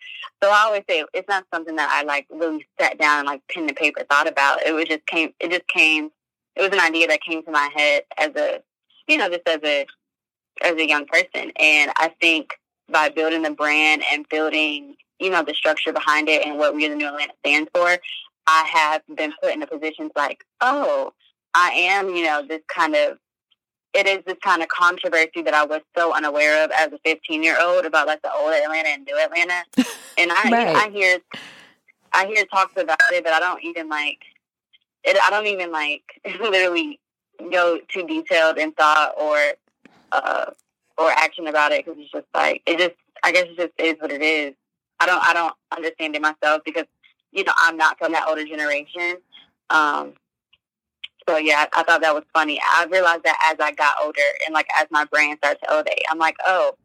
So 0.41 0.49
I 0.49 0.63
always 0.65 0.83
say 0.89 1.03
it's 1.13 1.27
not 1.27 1.45
something 1.53 1.75
that 1.75 1.89
I 1.91 2.03
like 2.03 2.27
really 2.29 2.65
sat 2.79 2.97
down 2.97 3.19
and 3.19 3.27
like 3.27 3.41
pen 3.51 3.67
and 3.67 3.75
paper 3.75 4.03
thought 4.09 4.27
about. 4.27 4.63
It 4.63 4.73
was 4.73 4.85
just 4.85 5.05
came. 5.05 5.33
It 5.39 5.51
just 5.51 5.67
came. 5.67 6.09
It 6.55 6.61
was 6.61 6.71
an 6.71 6.79
idea 6.79 7.07
that 7.07 7.21
came 7.21 7.43
to 7.43 7.51
my 7.51 7.69
head 7.75 8.03
as 8.17 8.29
a, 8.35 8.61
you 9.07 9.17
know, 9.17 9.29
just 9.29 9.47
as 9.47 9.59
a 9.63 9.85
as 10.63 10.73
a 10.73 10.87
young 10.87 11.05
person. 11.05 11.51
And 11.57 11.91
I 11.95 12.13
think 12.19 12.53
by 12.89 13.09
building 13.09 13.43
the 13.43 13.51
brand 13.51 14.03
and 14.11 14.27
building, 14.29 14.95
you 15.19 15.29
know, 15.29 15.43
the 15.43 15.53
structure 15.53 15.93
behind 15.93 16.27
it 16.27 16.45
and 16.45 16.57
what 16.57 16.75
we 16.75 16.87
the 16.87 16.95
New 16.95 17.07
Atlanta 17.07 17.33
stands 17.45 17.69
for, 17.73 17.97
I 18.47 18.63
have 18.71 19.01
been 19.15 19.33
put 19.41 19.53
in 19.53 19.61
a 19.61 19.67
position 19.67 20.09
like, 20.15 20.43
oh, 20.61 21.13
I 21.53 21.69
am, 21.71 22.09
you 22.09 22.23
know, 22.23 22.45
this 22.47 22.61
kind 22.67 22.95
of 22.95 23.17
it 23.93 24.07
is 24.07 24.19
this 24.25 24.37
kind 24.43 24.61
of 24.61 24.67
controversy 24.67 25.41
that 25.43 25.53
I 25.53 25.65
was 25.65 25.81
so 25.97 26.13
unaware 26.13 26.63
of 26.63 26.71
as 26.71 26.91
a 26.93 26.99
15 27.03 27.43
year 27.43 27.57
old 27.59 27.85
about 27.85 28.07
like 28.07 28.21
the 28.21 28.31
old 28.31 28.53
Atlanta 28.53 28.89
and 28.89 29.05
new 29.05 29.17
Atlanta. 29.17 29.63
And 30.17 30.33
I, 30.33 30.51
right. 30.51 30.75
I 30.75 30.89
hear, 30.89 31.19
I 32.11 32.25
hear 32.25 32.43
talks 32.43 32.73
about 32.75 32.99
it, 33.13 33.23
but 33.23 33.31
I 33.31 33.39
don't 33.39 33.63
even 33.63 33.87
like 33.87 34.19
it. 35.05 35.17
I 35.23 35.29
don't 35.29 35.47
even 35.47 35.71
like 35.71 36.03
literally 36.41 36.99
go 37.49 37.79
too 37.87 38.05
detailed 38.05 38.57
in 38.57 38.73
thought 38.73 39.13
or, 39.17 39.39
uh, 40.11 40.51
or 40.97 41.09
action 41.11 41.47
about 41.47 41.71
it 41.71 41.85
because 41.85 42.01
it's 42.01 42.11
just 42.11 42.25
like, 42.33 42.61
it 42.65 42.79
just, 42.79 42.95
I 43.23 43.31
guess 43.31 43.45
it 43.45 43.55
just 43.55 43.73
is 43.77 43.95
what 44.01 44.11
it 44.11 44.21
is. 44.21 44.55
I 44.99 45.05
don't, 45.05 45.23
I 45.23 45.33
don't 45.33 45.53
understand 45.73 46.17
it 46.17 46.21
myself 46.21 46.63
because, 46.65 46.83
you 47.31 47.43
know, 47.43 47.53
I'm 47.57 47.77
not 47.77 47.97
from 47.97 48.11
that 48.13 48.27
older 48.27 48.45
generation. 48.45 49.17
Um, 49.69 50.13
so 51.27 51.37
yeah, 51.37 51.67
I 51.73 51.83
thought 51.83 52.01
that 52.01 52.13
was 52.13 52.23
funny. 52.33 52.59
I 52.63 52.85
realized 52.85 53.23
that 53.23 53.37
as 53.51 53.57
I 53.59 53.71
got 53.73 53.95
older 54.03 54.21
and 54.45 54.53
like 54.53 54.67
as 54.77 54.87
my 54.89 55.05
brain 55.05 55.37
started 55.37 55.59
to 55.63 55.71
elevate, 55.71 56.01
I'm 56.09 56.17
like, 56.17 56.35
oh, 56.45 56.75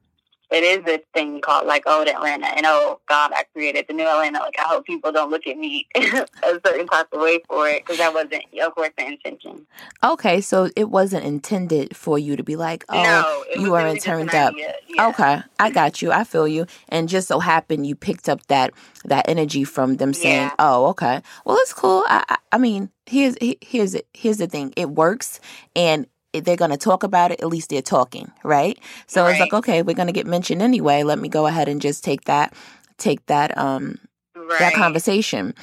it 0.54 0.62
is 0.62 0.84
this 0.84 1.00
thing 1.12 1.40
called 1.40 1.66
like 1.66 1.82
oh, 1.86 1.98
old 1.98 2.08
Atlanta, 2.08 2.46
and 2.46 2.64
oh 2.64 3.00
God, 3.08 3.32
I 3.34 3.44
created 3.52 3.86
the 3.88 3.94
new 3.94 4.06
Atlanta. 4.06 4.38
Like 4.38 4.54
I 4.58 4.62
hope 4.62 4.86
people 4.86 5.10
don't 5.10 5.30
look 5.30 5.46
at 5.48 5.58
me 5.58 5.88
a 5.96 6.26
certain 6.64 6.86
type 6.86 7.08
of 7.12 7.20
way 7.20 7.40
for 7.48 7.68
it 7.68 7.82
because 7.82 7.98
that 7.98 8.14
wasn't, 8.14 8.44
of 8.62 8.74
course, 8.74 8.90
the 8.96 9.04
intention. 9.04 9.66
Okay, 10.04 10.40
so 10.40 10.70
it 10.76 10.90
wasn't 10.90 11.24
intended 11.24 11.96
for 11.96 12.18
you 12.20 12.36
to 12.36 12.44
be 12.44 12.54
like, 12.54 12.84
oh, 12.88 13.02
no, 13.02 13.44
you 13.60 13.72
weren't 13.72 14.00
turned 14.00 14.32
up. 14.34 14.54
Yeah. 14.56 15.08
Okay, 15.08 15.42
I 15.58 15.70
got 15.70 16.00
you. 16.00 16.12
I 16.12 16.22
feel 16.22 16.46
you. 16.46 16.66
And 16.88 17.08
just 17.08 17.26
so 17.26 17.40
happened 17.40 17.86
you 17.86 17.96
picked 17.96 18.28
up 18.28 18.46
that 18.46 18.72
that 19.04 19.28
energy 19.28 19.64
from 19.64 19.96
them 19.96 20.14
saying, 20.14 20.42
yeah. 20.42 20.54
oh, 20.60 20.86
okay, 20.90 21.20
well, 21.44 21.56
it's 21.60 21.72
cool. 21.72 22.04
I, 22.06 22.24
I, 22.28 22.36
I 22.52 22.58
mean, 22.58 22.90
here's 23.06 23.36
here's 23.40 23.96
here's 24.12 24.38
the 24.38 24.46
thing. 24.46 24.72
It 24.76 24.90
works, 24.90 25.40
and 25.74 26.06
they're 26.40 26.56
going 26.56 26.70
to 26.70 26.76
talk 26.76 27.02
about 27.02 27.30
it, 27.30 27.40
at 27.40 27.48
least 27.48 27.70
they're 27.70 27.82
talking, 27.82 28.32
right? 28.42 28.78
So 29.06 29.22
right. 29.22 29.30
it's 29.30 29.40
like, 29.40 29.52
okay, 29.52 29.82
we're 29.82 29.94
going 29.94 30.08
to 30.08 30.12
get 30.12 30.26
mentioned 30.26 30.62
anyway. 30.62 31.02
Let 31.02 31.18
me 31.18 31.28
go 31.28 31.46
ahead 31.46 31.68
and 31.68 31.80
just 31.80 32.02
take 32.02 32.24
that, 32.24 32.54
take 32.98 33.24
that, 33.26 33.56
um, 33.56 33.98
right. 34.34 34.58
that 34.58 34.74
conversation. 34.74 35.54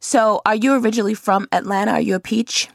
So, 0.00 0.40
are 0.46 0.54
you 0.54 0.74
originally 0.74 1.14
from 1.14 1.48
Atlanta? 1.52 1.92
Are 1.92 2.00
you 2.00 2.14
a 2.14 2.20
peach? 2.20 2.68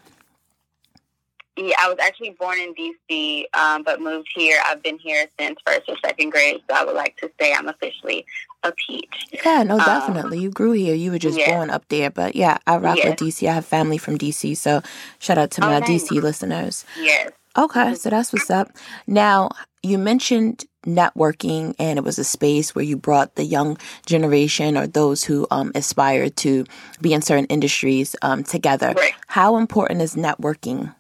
Yeah, 1.58 1.76
I 1.80 1.88
was 1.88 1.98
actually 2.02 2.32
born 2.32 2.60
in 2.60 2.74
DC, 2.76 3.46
um, 3.54 3.84
but 3.84 4.02
moved 4.02 4.28
here. 4.36 4.60
I've 4.66 4.84
been 4.84 5.00
here 5.00 5.26
since 5.40 5.58
first 5.66 5.84
or 5.88 5.96
second 6.04 6.32
grade, 6.32 6.62
so 6.70 6.76
I 6.76 6.84
would 6.84 6.96
like 6.96 7.16
to 7.18 7.32
say 7.40 7.54
I'm 7.54 7.70
officially 7.70 8.26
a 8.64 8.74
peach. 8.74 9.28
Yeah, 9.32 9.64
no, 9.64 9.80
um, 9.80 9.86
definitely. 9.86 10.38
Um, 10.40 10.44
you 10.44 10.50
grew 10.50 10.74
here. 10.74 10.96
You 10.96 11.12
were 11.12 11.20
just 11.20 11.40
yeah. 11.40 11.56
born 11.56 11.70
up 11.70 11.88
there, 11.88 12.10
but 12.10 12.36
yeah, 12.36 12.58
I 12.68 12.76
rock 12.78 12.98
with 12.98 13.16
DC. 13.16 13.48
I 13.48 13.54
have 13.54 13.66
family 13.66 13.98
from 13.98 14.18
DC, 14.18 14.58
so 14.58 14.82
shout 15.20 15.38
out 15.38 15.52
to 15.52 15.62
my 15.62 15.78
okay. 15.78 15.96
DC 15.96 16.22
listeners. 16.22 16.84
Yes. 17.00 17.32
Okay, 17.58 17.96
so 17.96 18.10
that's 18.10 18.34
what's 18.34 18.50
up. 18.50 18.70
Now, 19.08 19.50
you 19.82 19.98
mentioned 19.98 20.66
networking, 20.86 21.74
and 21.80 21.98
it 21.98 22.04
was 22.04 22.20
a 22.20 22.24
space 22.24 22.76
where 22.76 22.84
you 22.84 22.98
brought 22.98 23.36
the 23.36 23.46
young 23.46 23.78
generation 24.06 24.78
or 24.78 24.88
those 24.88 25.24
who 25.24 25.48
um, 25.52 25.72
aspire 25.74 26.30
to 26.30 26.66
be 27.02 27.14
in 27.14 27.22
certain 27.22 27.46
industries 27.46 28.16
um, 28.22 28.44
together. 28.44 28.94
Right. 28.96 29.14
How 29.28 29.58
important 29.58 30.02
is 30.02 30.16
networking? 30.16 30.94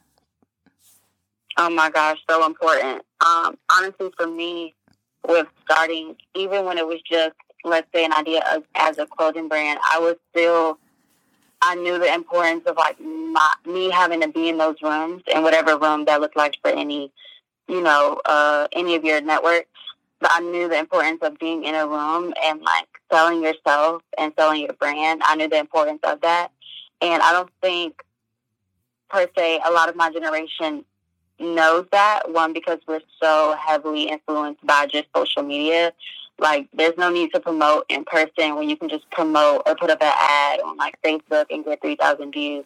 Oh 1.57 1.69
my 1.69 1.89
gosh, 1.89 2.19
so 2.29 2.45
important. 2.45 3.03
Um, 3.25 3.57
honestly, 3.71 4.11
for 4.17 4.27
me, 4.27 4.73
with 5.27 5.47
starting, 5.63 6.15
even 6.35 6.65
when 6.65 6.77
it 6.77 6.85
was 6.85 7.01
just, 7.01 7.35
let's 7.63 7.87
say, 7.93 8.05
an 8.05 8.13
idea 8.13 8.43
of, 8.53 8.63
as 8.75 8.97
a 8.97 9.05
clothing 9.05 9.47
brand, 9.47 9.79
I 9.91 9.99
was 9.99 10.15
still 10.31 10.79
I 11.65 11.75
knew 11.75 11.97
the 11.97 12.13
importance 12.13 12.63
of 12.67 12.77
like 12.77 12.99
my, 12.99 13.53
me 13.65 13.89
having 13.89 14.21
to 14.21 14.27
be 14.27 14.49
in 14.49 14.57
those 14.57 14.75
rooms 14.83 15.23
and 15.33 15.43
whatever 15.43 15.77
room 15.77 16.05
that 16.05 16.21
looked 16.21 16.37
like 16.37 16.57
for 16.61 16.69
any, 16.69 17.11
you 17.67 17.81
know, 17.81 18.21
uh, 18.25 18.67
any 18.71 18.95
of 18.95 19.03
your 19.03 19.19
networks. 19.19 19.67
But 20.19 20.31
I 20.31 20.41
knew 20.41 20.69
the 20.69 20.77
importance 20.77 21.19
of 21.23 21.39
being 21.39 21.63
in 21.63 21.73
a 21.73 21.87
room 21.87 22.33
and 22.43 22.61
like 22.61 22.87
selling 23.11 23.41
yourself 23.41 24.03
and 24.17 24.31
selling 24.37 24.61
your 24.61 24.73
brand. 24.73 25.21
I 25.25 25.35
knew 25.35 25.49
the 25.49 25.57
importance 25.57 26.01
of 26.03 26.21
that. 26.21 26.51
And 27.01 27.21
I 27.23 27.31
don't 27.31 27.49
think 27.61 28.01
per 29.09 29.27
se 29.35 29.61
a 29.65 29.71
lot 29.71 29.89
of 29.89 29.95
my 29.95 30.11
generation 30.11 30.85
knows 31.39 31.87
that. 31.91 32.31
One, 32.31 32.53
because 32.53 32.79
we're 32.87 33.01
so 33.21 33.55
heavily 33.59 34.03
influenced 34.03 34.65
by 34.65 34.85
just 34.85 35.07
social 35.15 35.41
media. 35.41 35.93
Like, 36.37 36.67
there's 36.73 36.97
no 36.97 37.09
need 37.09 37.31
to 37.33 37.39
promote 37.39 37.85
in 37.89 38.03
person 38.05 38.55
when 38.55 38.69
you 38.69 38.75
can 38.75 38.89
just 38.89 39.09
promote 39.11 39.63
or 39.65 39.75
put 39.75 39.89
up 39.89 40.01
an 40.01 40.11
ad 40.15 40.59
on 40.61 40.77
like 40.77 41.01
Facebook 41.01 41.45
and 41.49 41.63
get 41.63 41.81
3,000 41.81 42.31
views. 42.31 42.65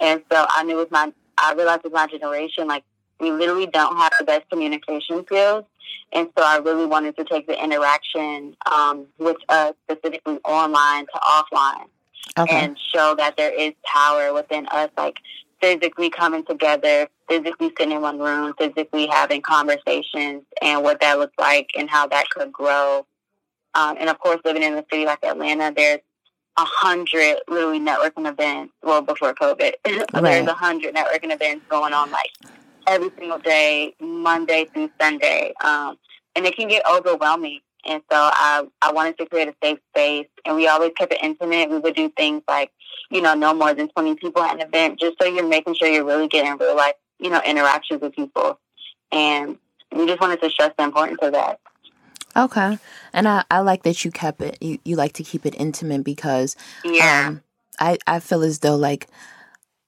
And 0.00 0.22
so 0.30 0.46
I 0.48 0.64
knew 0.64 0.76
with 0.76 0.90
my, 0.90 1.12
I 1.38 1.52
realized 1.54 1.84
with 1.84 1.92
my 1.92 2.06
generation, 2.06 2.66
like, 2.66 2.84
we 3.20 3.30
literally 3.30 3.66
don't 3.66 3.96
have 3.96 4.12
the 4.18 4.24
best 4.24 4.48
communication 4.50 5.24
skills. 5.26 5.64
And 6.12 6.28
so 6.36 6.44
I 6.44 6.58
really 6.58 6.86
wanted 6.86 7.16
to 7.16 7.24
take 7.24 7.46
the 7.46 7.62
interaction 7.62 8.56
um, 8.70 9.06
with 9.18 9.36
us, 9.48 9.74
specifically 9.84 10.38
online 10.44 11.06
to 11.06 11.20
offline, 11.20 11.86
okay. 12.38 12.64
and 12.64 12.78
show 12.94 13.14
that 13.16 13.36
there 13.36 13.52
is 13.52 13.72
power 13.84 14.32
within 14.34 14.66
us. 14.68 14.90
Like, 14.96 15.16
physically 15.62 16.10
coming 16.10 16.44
together, 16.44 17.08
physically 17.28 17.72
sitting 17.78 17.92
in 17.92 18.02
one 18.02 18.18
room, 18.18 18.52
physically 18.58 19.06
having 19.06 19.40
conversations, 19.40 20.42
and 20.60 20.82
what 20.82 21.00
that 21.00 21.18
looks 21.18 21.38
like 21.38 21.70
and 21.78 21.88
how 21.88 22.06
that 22.08 22.28
could 22.30 22.52
grow. 22.52 23.06
Um, 23.74 23.96
and 23.98 24.10
of 24.10 24.18
course, 24.18 24.40
living 24.44 24.62
in 24.62 24.74
a 24.74 24.84
city 24.90 25.06
like 25.06 25.24
Atlanta, 25.24 25.72
there's 25.74 26.00
a 26.58 26.64
hundred 26.64 27.38
literally 27.48 27.80
networking 27.80 28.28
events. 28.28 28.74
Well, 28.82 29.00
before 29.00 29.32
COVID, 29.34 29.72
right. 29.86 30.22
there's 30.22 30.48
a 30.48 30.52
hundred 30.52 30.94
networking 30.94 31.32
events 31.32 31.64
going 31.68 31.94
on 31.94 32.10
like 32.10 32.30
every 32.86 33.10
single 33.16 33.38
day, 33.38 33.94
Monday 34.00 34.66
through 34.74 34.90
Sunday, 35.00 35.54
um, 35.62 35.96
and 36.34 36.44
it 36.44 36.56
can 36.56 36.68
get 36.68 36.82
overwhelming. 36.90 37.60
And 37.84 38.02
so 38.10 38.16
I, 38.16 38.66
I 38.80 38.92
wanted 38.92 39.18
to 39.18 39.26
create 39.26 39.48
a 39.48 39.54
safe 39.62 39.78
space, 39.90 40.28
and 40.44 40.56
we 40.56 40.68
always 40.68 40.92
kept 40.96 41.12
it 41.12 41.18
intimate. 41.22 41.70
We 41.70 41.78
would 41.78 41.94
do 41.94 42.08
things 42.10 42.42
like 42.48 42.70
you 43.12 43.20
know, 43.20 43.34
no 43.34 43.54
more 43.54 43.74
than 43.74 43.88
20 43.88 44.16
people 44.16 44.42
at 44.42 44.54
an 44.54 44.62
event, 44.62 44.98
just 44.98 45.16
so 45.20 45.28
you're 45.28 45.46
making 45.46 45.74
sure 45.74 45.86
you're 45.86 46.04
really 46.04 46.28
getting 46.28 46.56
real 46.56 46.74
life, 46.74 46.94
you 47.20 47.28
know, 47.28 47.42
interactions 47.46 48.00
with 48.00 48.14
people. 48.14 48.58
And 49.12 49.58
we 49.94 50.06
just 50.06 50.20
wanted 50.20 50.40
to 50.40 50.50
stress 50.50 50.72
the 50.78 50.84
importance 50.84 51.18
of 51.20 51.32
that. 51.32 51.60
Okay. 52.34 52.78
And 53.12 53.28
I, 53.28 53.44
I 53.50 53.60
like 53.60 53.82
that 53.82 54.04
you 54.04 54.10
kept 54.10 54.40
it, 54.40 54.56
you, 54.62 54.78
you 54.84 54.96
like 54.96 55.12
to 55.14 55.22
keep 55.22 55.44
it 55.44 55.54
intimate 55.58 56.02
because 56.02 56.56
yeah. 56.84 57.26
Um, 57.28 57.42
I, 57.78 57.98
I 58.06 58.20
feel 58.20 58.42
as 58.42 58.60
though 58.60 58.76
like 58.76 59.08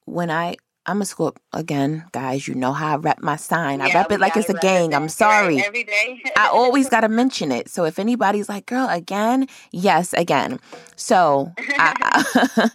when 0.05 0.31
I, 0.31 0.57
I'm 0.87 1.01
a 1.01 1.07
school 1.07 1.35
again, 1.53 2.05
guys. 2.13 2.47
You 2.47 2.55
know 2.55 2.73
how 2.73 2.95
I 2.95 2.97
rep 2.97 3.23
my 3.23 3.37
sign. 3.37 3.79
Yeah, 3.79 3.87
I 3.87 3.95
rep 3.95 4.13
it 4.13 4.21
like 4.21 4.37
it's 4.37 4.51
a 4.51 4.55
gang. 4.55 4.95
I'm 4.95 5.09
sorry. 5.09 5.63
Every 5.63 5.85
day. 5.85 6.23
I 6.37 6.49
always 6.49 6.89
got 6.95 7.01
to 7.01 7.09
mention 7.09 7.51
it. 7.51 7.71
So 7.71 7.85
if 7.85 7.99
anybody's 7.99 8.49
like, 8.49 8.67
"Girl, 8.67 8.87
again," 8.89 9.49
yes, 9.73 10.13
again. 10.13 10.61
So 10.97 11.53
I, 11.59 12.71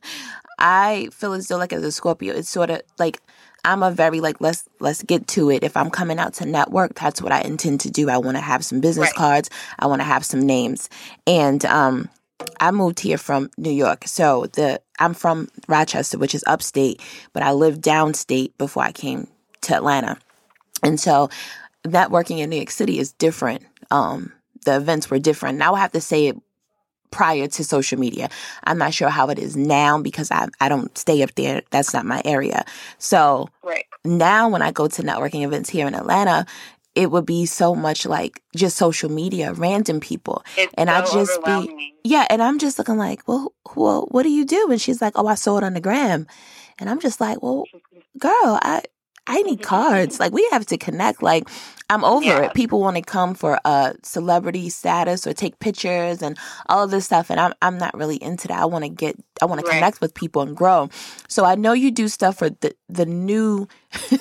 I 0.57 1.09
feel 1.13 1.33
as 1.33 1.47
though 1.47 1.57
like 1.57 1.71
as 1.71 1.83
a 1.83 1.91
Scorpio, 1.91 2.33
it's 2.33 2.49
sort 2.49 2.71
of 2.71 2.81
like 2.97 3.21
I'm 3.63 3.83
a 3.83 3.91
very 3.91 4.21
like 4.21 4.41
let's 4.41 4.67
let's 4.79 5.03
get 5.03 5.27
to 5.29 5.51
it. 5.51 5.63
If 5.63 5.77
I'm 5.77 5.91
coming 5.91 6.17
out 6.17 6.33
to 6.35 6.45
network, 6.45 6.95
that's 6.95 7.21
what 7.21 7.31
I 7.31 7.41
intend 7.41 7.81
to 7.81 7.91
do. 7.91 8.09
I 8.09 8.17
want 8.17 8.37
to 8.37 8.41
have 8.41 8.65
some 8.65 8.81
business 8.81 9.09
right. 9.09 9.15
cards. 9.15 9.49
I 9.77 9.85
want 9.85 10.01
to 10.01 10.05
have 10.05 10.25
some 10.25 10.41
names, 10.41 10.89
and 11.27 11.63
um, 11.65 12.09
I 12.59 12.71
moved 12.71 12.99
here 12.99 13.17
from 13.17 13.51
New 13.57 13.71
York. 13.71 14.07
So 14.07 14.47
the 14.53 14.81
I'm 14.99 15.13
from 15.13 15.49
Rochester, 15.67 16.17
which 16.17 16.35
is 16.35 16.43
upstate, 16.47 17.01
but 17.33 17.43
I 17.43 17.51
lived 17.51 17.81
downstate 17.81 18.51
before 18.57 18.83
I 18.83 18.91
came 18.91 19.27
to 19.61 19.75
Atlanta. 19.75 20.17
And 20.83 20.99
so 20.99 21.29
networking 21.85 22.39
in 22.39 22.49
New 22.49 22.57
York 22.57 22.71
City 22.71 22.99
is 22.99 23.11
different. 23.13 23.63
Um, 23.91 24.31
the 24.65 24.75
events 24.75 25.09
were 25.09 25.19
different. 25.19 25.57
Now 25.57 25.73
I 25.73 25.79
have 25.79 25.93
to 25.93 26.01
say 26.01 26.27
it 26.27 26.37
prior 27.11 27.47
to 27.47 27.63
social 27.63 27.99
media. 27.99 28.29
I'm 28.65 28.77
not 28.77 28.93
sure 28.93 29.09
how 29.09 29.29
it 29.29 29.39
is 29.39 29.55
now 29.55 29.99
because 30.01 30.31
I 30.31 30.47
I 30.59 30.69
don't 30.69 30.95
stay 30.97 31.23
up 31.23 31.33
there. 31.35 31.63
That's 31.71 31.93
not 31.93 32.05
my 32.05 32.21
area. 32.25 32.65
So 32.97 33.49
right. 33.63 33.85
now 34.05 34.49
when 34.49 34.61
I 34.61 34.71
go 34.71 34.87
to 34.87 35.01
networking 35.01 35.43
events 35.43 35.69
here 35.69 35.87
in 35.87 35.95
Atlanta, 35.95 36.45
it 36.95 37.11
would 37.11 37.25
be 37.25 37.45
so 37.45 37.75
much 37.75 38.05
like 38.05 38.41
just 38.55 38.77
social 38.77 39.09
media, 39.09 39.53
random 39.53 39.99
people. 39.99 40.43
It's 40.57 40.73
and 40.77 40.89
so 40.89 40.95
I 40.95 41.01
just 41.01 41.43
be 41.45 41.93
Yeah, 42.03 42.25
and 42.29 42.41
I'm 42.41 42.59
just 42.59 42.77
looking 42.77 42.97
like, 42.97 43.27
well, 43.27 43.53
well, 43.75 44.07
what 44.11 44.23
do 44.23 44.29
you 44.29 44.45
do? 44.45 44.67
And 44.71 44.81
she's 44.81 45.01
like, 45.01 45.13
Oh, 45.15 45.27
I 45.27 45.35
saw 45.35 45.57
it 45.57 45.63
on 45.63 45.73
the 45.73 45.81
gram. 45.81 46.27
And 46.79 46.89
I'm 46.89 46.99
just 46.99 47.21
like, 47.21 47.41
Well, 47.41 47.65
girl, 48.17 48.59
I 48.61 48.83
I 49.29 49.43
need 49.43 49.61
cards. 49.61 50.19
Like 50.19 50.33
we 50.33 50.47
have 50.51 50.65
to 50.65 50.77
connect. 50.77 51.21
Like 51.21 51.47
I'm 51.91 52.03
over 52.03 52.25
yeah. 52.25 52.41
it. 52.45 52.55
People 52.55 52.81
want 52.81 52.97
to 52.97 53.03
come 53.03 53.35
for 53.35 53.59
a 53.63 53.93
celebrity 54.01 54.69
status 54.69 55.27
or 55.27 55.33
take 55.33 55.59
pictures 55.59 56.23
and 56.23 56.35
all 56.67 56.83
of 56.83 56.89
this 56.89 57.05
stuff, 57.05 57.29
and 57.29 57.39
I'm 57.39 57.53
I'm 57.61 57.77
not 57.77 57.95
really 57.95 58.21
into 58.21 58.47
that. 58.47 58.59
I 58.59 58.65
want 58.65 58.85
to 58.85 58.89
get, 58.89 59.15
I 59.39 59.45
want 59.45 59.61
right. 59.61 59.67
to 59.67 59.71
connect 59.71 60.01
with 60.01 60.15
people 60.15 60.41
and 60.41 60.57
grow. 60.57 60.89
So 61.27 61.45
I 61.45 61.53
know 61.55 61.73
you 61.73 61.91
do 61.91 62.07
stuff 62.07 62.37
for 62.39 62.49
the 62.49 62.75
the 62.89 63.05
new, 63.05 63.67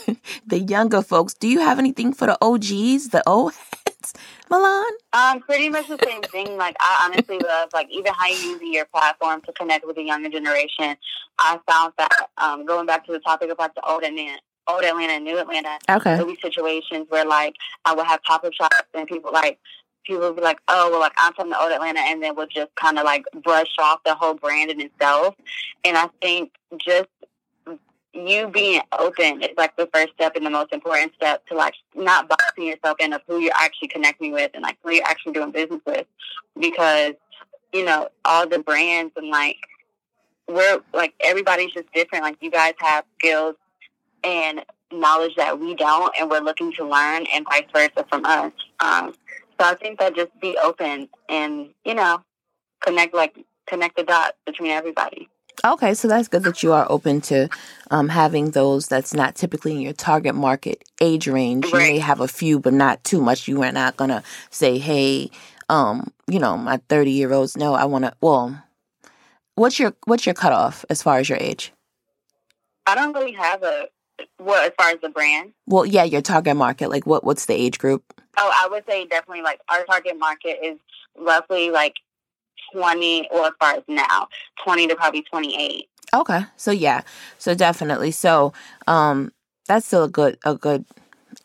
the 0.47 0.61
younger 0.61 1.01
folks. 1.01 1.33
Do 1.33 1.49
you 1.49 1.61
have 1.61 1.79
anything 1.79 2.13
for 2.13 2.27
the 2.27 2.37
OGs, 2.43 3.09
the 3.09 3.23
old 3.27 3.55
heads, 3.55 4.13
Milan? 4.51 4.93
Um, 5.15 5.41
pretty 5.41 5.71
much 5.71 5.89
the 5.89 5.99
same 6.05 6.21
thing. 6.21 6.59
Like 6.59 6.77
I 6.81 7.07
honestly 7.07 7.39
love 7.39 7.71
like 7.73 7.89
even 7.91 8.13
how 8.13 8.27
you 8.27 8.35
use 8.35 8.61
your 8.63 8.85
platform 8.85 9.41
to 9.43 9.53
connect 9.53 9.87
with 9.87 9.97
the 9.97 10.05
younger 10.05 10.29
generation. 10.29 10.99
I 11.39 11.61
found 11.67 11.95
that 11.97 12.29
um, 12.37 12.67
going 12.67 12.85
back 12.85 13.07
to 13.07 13.13
the 13.13 13.21
topic 13.21 13.51
about 13.51 13.75
the 13.75 13.83
old 13.89 14.03
and 14.03 14.19
old 14.69 14.85
Atlanta 14.85 15.15
and 15.15 15.25
new 15.25 15.39
Atlanta. 15.39 15.79
Okay. 15.89 16.17
There'll 16.17 16.27
be 16.27 16.39
situations 16.41 17.07
where 17.09 17.25
like 17.25 17.57
I 17.85 17.95
would 17.95 18.07
have 18.07 18.23
pop 18.23 18.45
up 18.45 18.53
shops 18.53 18.77
and 18.95 19.07
people 19.09 19.33
like 19.33 19.59
people 20.05 20.23
would 20.23 20.37
be 20.37 20.43
like, 20.43 20.61
Oh, 20.69 20.91
well 20.91 21.01
like 21.01 21.13
I'm 21.17 21.33
from 21.35 21.51
the 21.51 21.61
old 21.61 21.73
Atlanta 21.73 22.01
and 22.01 22.23
then 22.23 22.37
would 22.37 22.51
just 22.51 22.75
kinda 22.77 23.03
like 23.03 23.25
brush 23.43 23.75
off 23.79 24.01
the 24.05 24.15
whole 24.15 24.35
brand 24.35 24.71
in 24.71 24.81
itself. 24.81 25.35
And 25.85 25.97
I 25.97 26.09
think 26.21 26.53
just 26.79 27.09
you 28.13 28.49
being 28.49 28.81
open 28.99 29.43
is 29.43 29.51
like 29.57 29.77
the 29.77 29.89
first 29.93 30.13
step 30.15 30.35
and 30.37 30.45
the 30.45 30.51
most 30.51 30.73
important 30.73 31.13
step 31.15 31.47
to 31.47 31.55
like 31.55 31.75
not 31.95 32.29
boxing 32.29 32.65
yourself 32.65 32.97
in 33.01 33.13
of 33.13 33.23
who 33.27 33.39
you're 33.39 33.53
actually 33.55 33.89
connecting 33.89 34.33
with 34.33 34.51
and 34.55 34.63
like 34.63 34.77
who 34.83 34.93
you're 34.93 35.05
actually 35.05 35.33
doing 35.33 35.51
business 35.51 35.81
with. 35.87 36.07
Because, 36.59 37.15
you 37.73 37.85
know, 37.85 38.09
all 38.25 38.49
the 38.49 38.59
brands 38.59 39.13
and 39.17 39.29
like 39.29 39.57
we're 40.49 40.81
like 40.95 41.15
everybody's 41.21 41.73
just 41.73 41.93
different. 41.93 42.25
Like 42.25 42.39
you 42.41 42.51
guys 42.51 42.75
have 42.79 43.05
skills 43.19 43.55
and 44.25 44.65
knowledge 44.93 45.35
that 45.37 45.59
we 45.59 45.75
don't, 45.75 46.15
and 46.19 46.31
we're 46.31 46.41
looking 46.41 46.73
to 46.73 46.85
learn, 46.85 47.27
and 47.35 47.45
vice 47.51 47.65
versa 47.73 48.07
from 48.09 48.25
us. 48.25 48.53
Um, 48.81 49.15
so 49.61 49.67
I 49.67 49.75
think 49.75 49.99
that 49.99 50.15
just 50.15 50.31
be 50.41 50.57
open 50.63 51.09
and 51.29 51.71
you 51.85 51.95
know 51.95 52.23
connect 52.81 53.15
like 53.15 53.37
connect 53.67 53.97
the 53.97 54.05
dots 54.05 54.37
between 54.47 54.71
everybody. 54.71 55.29
Okay, 55.65 55.95
so 55.95 56.07
that's 56.07 56.29
good 56.29 56.45
that 56.45 56.63
you 56.63 56.73
are 56.73 56.87
open 56.89 57.21
to 57.23 57.49
um, 57.91 58.09
having 58.09 58.53
those 58.53 58.87
that's 58.87 59.13
not 59.13 59.35
typically 59.35 59.73
in 59.73 59.81
your 59.81 59.93
target 59.93 60.37
market 60.37 60.85
age 61.01 61.27
range. 61.27 61.65
Right. 61.65 61.73
You 61.73 61.79
may 61.79 61.99
have 61.99 62.21
a 62.21 62.29
few, 62.29 62.61
but 62.61 62.73
not 62.73 63.03
too 63.03 63.21
much. 63.21 63.49
You 63.49 63.63
are 63.65 63.73
not 63.73 63.97
gonna 63.97 64.23
say, 64.51 64.79
"Hey, 64.79 65.31
um, 65.69 66.13
you 66.29 66.39
know, 66.39 66.57
my 66.57 66.81
thirty 66.89 67.11
year 67.11 67.33
olds." 67.33 67.57
No, 67.57 67.75
I 67.75 67.87
want 67.87 68.05
to. 68.05 68.13
Well, 68.21 68.63
what's 69.57 69.81
your 69.81 69.95
what's 70.05 70.27
your 70.27 70.35
cutoff 70.35 70.85
as 70.91 71.03
far 71.03 71.19
as 71.19 71.29
your 71.29 71.39
age? 71.39 71.73
I 72.87 72.95
don't 72.95 73.13
really 73.13 73.33
have 73.33 73.63
a 73.65 73.89
what 74.39 74.65
as 74.67 74.73
far 74.79 74.91
as 74.91 75.01
the 75.01 75.09
brand? 75.09 75.53
Well, 75.67 75.85
yeah, 75.85 76.05
your 76.05 76.23
target 76.23 76.57
market. 76.57 76.91
Like, 76.91 77.07
what 77.07 77.25
what's 77.25 77.47
the 77.47 77.55
age 77.55 77.79
group? 77.79 78.03
Oh, 78.37 78.53
I 78.55 78.69
would 78.69 78.85
say 78.87 79.05
definitely 79.07 79.43
like 79.43 79.61
our 79.69 79.85
target 79.85 80.19
market 80.19 80.59
is 80.63 80.79
roughly 81.19 81.71
like 81.71 81.95
twenty, 82.73 83.29
or 83.31 83.47
as 83.47 83.53
far 83.61 83.75
as 83.75 83.83
now, 83.89 84.29
twenty 84.65 84.87
to 84.87 84.97
probably 84.97 85.23
twenty 85.23 85.57
eight. 85.61 85.89
Okay, 86.15 86.41
so 86.57 86.71
yeah, 86.71 87.03
so 87.39 87.55
definitely, 87.55 88.11
so 88.11 88.53
um, 88.87 89.33
that's 89.67 89.87
still 89.87 90.05
a 90.05 90.09
good 90.09 90.39
a 90.45 90.55
good 90.55 90.85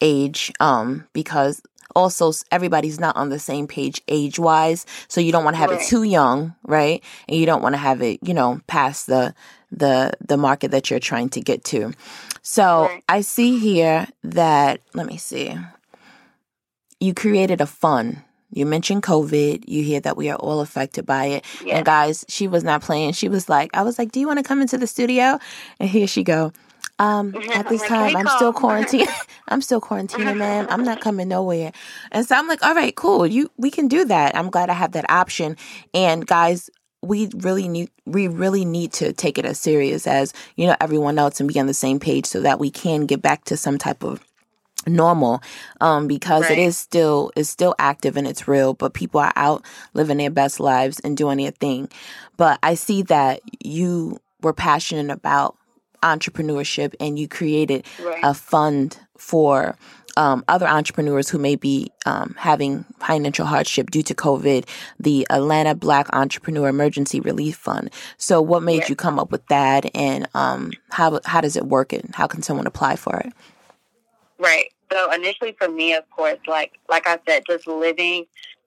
age 0.02 0.52
um 0.60 1.08
because 1.14 1.62
also 1.96 2.32
everybody's 2.52 3.00
not 3.00 3.16
on 3.16 3.30
the 3.30 3.40
same 3.40 3.68
page 3.68 4.02
age 4.08 4.40
wise 4.40 4.86
so 5.08 5.22
you 5.22 5.32
don't 5.32 5.44
want 5.44 5.56
to 5.56 5.60
have 5.60 5.70
right. 5.70 5.82
it 5.82 5.88
too 5.88 6.04
young 6.04 6.56
right 6.64 7.04
and 7.28 7.38
you 7.38 7.46
don't 7.46 7.62
want 7.62 7.74
to 7.74 7.78
have 7.78 8.02
it 8.02 8.20
you 8.22 8.34
know 8.34 8.60
past 8.68 9.08
the 9.08 9.34
the 9.72 10.12
the 10.26 10.38
market 10.38 10.72
that 10.72 10.90
you're 10.90 11.00
trying 11.00 11.30
to 11.30 11.42
get 11.42 11.64
to 11.64 11.94
so 12.44 12.84
right. 12.84 13.04
I 13.08 13.22
see 13.22 13.58
here 13.58 14.08
that, 14.26 14.82
let 14.94 15.08
me 15.08 15.18
see, 15.18 15.58
you 17.00 17.14
created 17.14 17.62
a 17.62 17.66
fund. 17.66 18.22
You 18.52 18.66
mentioned 18.66 19.02
COVID. 19.02 19.64
You 19.68 19.82
hear 19.82 20.02
that 20.02 20.18
we 20.18 20.30
are 20.30 20.36
all 20.36 20.60
affected 20.60 21.06
by 21.06 21.26
it. 21.26 21.46
Yeah. 21.66 21.78
And 21.78 21.86
guys, 21.86 22.26
she 22.28 22.48
was 22.48 22.64
not 22.64 22.84
playing. 22.84 23.14
She 23.14 23.30
was 23.30 23.48
like, 23.48 23.72
I 23.74 23.82
was 23.82 23.98
like, 23.98 24.12
do 24.12 24.20
you 24.20 24.28
want 24.28 24.40
to 24.40 24.44
come 24.44 24.62
into 24.62 24.78
the 24.78 24.86
studio? 24.86 25.40
And 25.80 25.90
here 25.90 26.06
she 26.06 26.24
go. 26.24 26.52
Um, 27.00 27.36
at 27.54 27.68
this 27.70 27.82
time, 27.84 28.16
I'm 28.16 28.28
still 28.28 28.54
quarantined. 28.54 29.10
I'm 29.48 29.62
still 29.62 29.82
quarantining, 29.82 30.38
man. 30.38 30.68
I'm 30.70 30.84
not 30.84 31.02
coming 31.02 31.28
nowhere. 31.28 31.72
And 32.12 32.26
so 32.26 32.36
I'm 32.36 32.48
like, 32.48 32.64
all 32.64 32.76
right, 32.76 32.96
cool. 32.96 33.26
You, 33.28 33.52
we 33.58 33.72
can 33.72 33.88
do 33.88 34.06
that. 34.06 34.36
I'm 34.36 34.50
glad 34.50 34.70
I 34.70 34.74
have 34.74 34.94
that 34.94 35.10
option. 35.10 35.58
And 35.94 36.26
guys, 36.26 36.70
we 37.02 37.30
really 37.36 37.68
need 37.68 37.92
we 38.06 38.28
really 38.28 38.64
need 38.64 38.94
to 38.94 39.12
take 39.12 39.38
it 39.38 39.46
as 39.46 39.60
serious 39.60 40.08
as 40.08 40.34
you 40.56 40.66
know 40.66 40.76
everyone 40.80 41.20
else 41.20 41.40
and 41.40 41.52
be 41.52 41.60
on 41.60 41.68
the 41.68 41.74
same 41.74 42.00
page 42.00 42.26
so 42.26 42.40
that 42.40 42.60
we 42.60 42.72
can 42.72 43.06
get 43.06 43.22
back 43.22 43.44
to 43.44 43.58
some 43.58 43.78
type 43.78 44.04
of 44.04 44.24
normal 44.88 45.42
um, 45.82 46.08
because 46.08 46.44
right. 46.44 46.54
it 46.54 46.60
is 46.60 46.78
still 46.78 47.32
is 47.36 47.50
still 47.50 47.76
active 47.78 48.16
and 48.16 48.26
it's 48.26 48.48
real 48.48 48.74
but 48.74 48.94
people 48.94 49.20
are 49.20 49.34
out 49.36 49.66
living 49.94 50.18
their 50.18 50.30
best 50.30 50.60
lives 50.60 51.00
and 51.02 51.18
doing 51.18 51.38
their 51.38 51.52
thing 51.52 51.90
but 52.38 52.60
i 52.64 52.74
see 52.74 53.02
that 53.02 53.42
you 53.64 54.18
were 54.42 54.54
passionate 54.54 55.12
about 55.12 55.58
entrepreneurship 56.04 56.94
and 57.00 57.18
you 57.18 57.28
created 57.28 57.86
right. 58.04 58.20
a 58.24 58.34
fund 58.34 59.00
for 59.18 59.76
um, 60.16 60.44
other 60.48 60.68
entrepreneurs 60.68 61.30
who 61.30 61.40
may 61.40 61.56
be 61.56 61.92
um, 62.06 62.36
having 62.38 62.84
financial 63.00 63.46
hardship 63.46 63.90
due 63.90 64.04
to 64.04 64.14
COVID, 64.14 64.68
the 65.00 65.26
Atlanta 65.30 65.74
Black 65.74 66.08
Entrepreneur 66.14 66.68
Emergency 66.68 67.20
Relief 67.20 67.56
Fund. 67.56 67.90
So, 68.18 68.42
what 68.42 68.62
made 68.62 68.82
yeah. 68.82 68.90
you 68.90 68.96
come 68.96 69.18
up 69.18 69.32
with 69.32 69.46
that, 69.48 69.90
and 69.96 70.28
um, 70.36 70.72
how 70.92 71.20
how 71.26 71.42
does 71.42 71.56
it 71.56 71.66
work, 71.66 71.94
and 71.94 72.14
how 72.14 72.28
can 72.28 72.44
someone 72.44 72.68
apply 72.68 72.96
for 72.96 73.18
it? 73.18 73.34
Right. 74.38 74.68
So 74.92 75.12
initially, 75.12 75.56
for 75.58 75.68
me, 75.68 75.96
of 75.96 76.08
course, 76.12 76.38
like 76.48 76.74
like 76.88 77.08
I 77.08 77.18
said, 77.28 77.44
just 77.50 77.66
living 77.66 78.26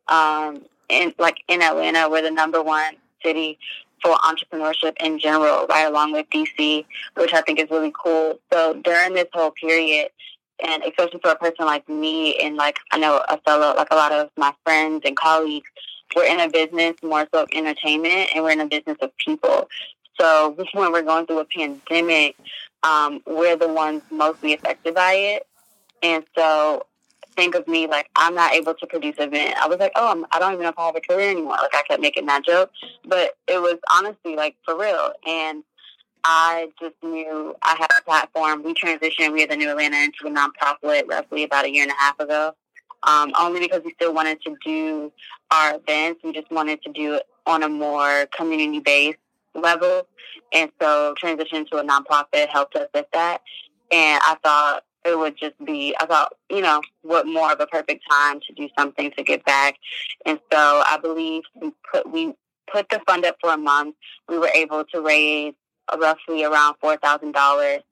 um, 0.08 0.64
in 0.88 1.14
like 1.18 1.38
in 1.46 1.62
Atlanta, 1.62 2.08
we're 2.10 2.22
the 2.22 2.30
number 2.32 2.62
one 2.62 2.96
city 3.22 3.58
for 4.02 4.14
entrepreneurship 4.16 4.94
in 5.00 5.18
general, 5.18 5.66
right 5.66 5.86
along 5.86 6.12
with 6.12 6.28
DC, 6.30 6.84
which 7.16 7.32
I 7.32 7.40
think 7.42 7.58
is 7.58 7.70
really 7.70 7.92
cool. 8.00 8.38
So 8.52 8.74
during 8.74 9.14
this 9.14 9.26
whole 9.32 9.50
period, 9.50 10.10
and 10.66 10.82
especially 10.84 11.20
for 11.20 11.32
a 11.32 11.36
person 11.36 11.66
like 11.66 11.88
me, 11.88 12.36
and 12.36 12.56
like 12.56 12.78
I 12.92 12.98
know 12.98 13.22
a 13.28 13.38
fellow, 13.42 13.74
like 13.76 13.88
a 13.90 13.96
lot 13.96 14.12
of 14.12 14.30
my 14.36 14.54
friends 14.64 15.02
and 15.04 15.16
colleagues, 15.16 15.68
we're 16.14 16.24
in 16.24 16.40
a 16.40 16.48
business 16.48 16.94
more 17.02 17.26
so 17.34 17.46
entertainment, 17.52 18.30
and 18.34 18.44
we're 18.44 18.52
in 18.52 18.60
a 18.60 18.66
business 18.66 18.96
of 19.00 19.10
people. 19.16 19.68
So 20.18 20.56
when 20.72 20.92
we're 20.92 21.02
going 21.02 21.26
through 21.26 21.40
a 21.40 21.44
pandemic, 21.44 22.36
um, 22.82 23.22
we're 23.26 23.56
the 23.56 23.68
ones 23.68 24.02
mostly 24.10 24.54
affected 24.54 24.94
by 24.94 25.12
it. 25.12 25.46
And 26.02 26.24
so 26.36 26.86
think 27.36 27.54
of 27.54 27.66
me 27.68 27.86
like 27.86 28.08
I'm 28.16 28.34
not 28.34 28.52
able 28.52 28.74
to 28.74 28.86
produce 28.86 29.16
event. 29.18 29.56
I 29.60 29.68
was 29.68 29.78
like, 29.78 29.92
oh, 29.96 30.10
I'm, 30.10 30.26
I 30.32 30.38
don't 30.38 30.52
even 30.52 30.64
know 30.64 30.70
if 30.70 30.78
I 30.78 30.86
have 30.86 30.96
a 30.96 31.00
career 31.00 31.30
anymore. 31.30 31.56
Like 31.62 31.74
I 31.74 31.82
kept 31.82 32.00
making 32.00 32.26
that 32.26 32.44
joke, 32.44 32.70
but 33.04 33.32
it 33.46 33.60
was 33.60 33.76
honestly 33.92 34.36
like 34.36 34.56
for 34.64 34.78
real. 34.78 35.12
And 35.26 35.62
I 36.24 36.70
just 36.80 36.96
knew 37.02 37.54
I 37.62 37.76
had 37.78 37.88
a 37.98 38.02
platform. 38.04 38.62
We 38.64 38.74
transitioned. 38.74 39.32
We 39.32 39.42
had 39.42 39.50
the 39.50 39.56
New 39.56 39.70
Atlanta 39.70 39.96
into 39.96 40.26
a 40.26 40.30
nonprofit 40.30 41.08
roughly 41.08 41.44
about 41.44 41.66
a 41.66 41.72
year 41.72 41.84
and 41.84 41.92
a 41.92 41.96
half 41.96 42.18
ago. 42.18 42.52
Um, 43.04 43.32
only 43.38 43.60
because 43.60 43.82
we 43.84 43.92
still 43.92 44.12
wanted 44.12 44.40
to 44.42 44.56
do 44.64 45.12
our 45.52 45.76
events. 45.76 46.22
We 46.24 46.32
just 46.32 46.50
wanted 46.50 46.82
to 46.82 46.92
do 46.92 47.14
it 47.14 47.22
on 47.46 47.62
a 47.62 47.68
more 47.68 48.26
community 48.36 48.80
based 48.80 49.18
level. 49.54 50.08
And 50.52 50.70
so 50.80 51.14
transition 51.16 51.66
to 51.66 51.78
a 51.78 51.84
nonprofit 51.84 52.48
helped 52.48 52.74
us 52.74 52.88
with 52.92 53.06
that. 53.12 53.42
And 53.92 54.20
I 54.24 54.36
thought 54.42 54.82
it 55.06 55.18
would 55.18 55.36
just 55.36 55.54
be, 55.64 55.94
I 56.00 56.06
thought, 56.06 56.32
you 56.50 56.60
know, 56.60 56.82
what 57.02 57.26
more 57.26 57.52
of 57.52 57.60
a 57.60 57.66
perfect 57.66 58.04
time 58.10 58.40
to 58.40 58.52
do 58.54 58.68
something 58.76 59.12
to 59.12 59.22
give 59.22 59.44
back. 59.44 59.76
And 60.24 60.40
so 60.52 60.82
I 60.86 60.98
believe 61.00 61.44
we 61.60 61.72
put, 61.92 62.10
we 62.10 62.34
put 62.70 62.88
the 62.90 63.00
fund 63.06 63.24
up 63.24 63.36
for 63.40 63.52
a 63.52 63.56
month. 63.56 63.94
We 64.28 64.38
were 64.38 64.50
able 64.54 64.84
to 64.92 65.00
raise 65.00 65.54
roughly 65.96 66.42
around 66.44 66.74
four 66.80 66.96
thousand 66.96 67.32
dollars, 67.32 67.82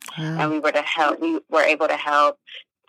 and 0.41 0.51
we 0.51 0.59
were 0.59 0.73
to 0.73 0.83
help. 0.83 1.21
We 1.21 1.39
were 1.49 1.63
able 1.63 1.87
to 1.87 1.97
help 1.97 2.39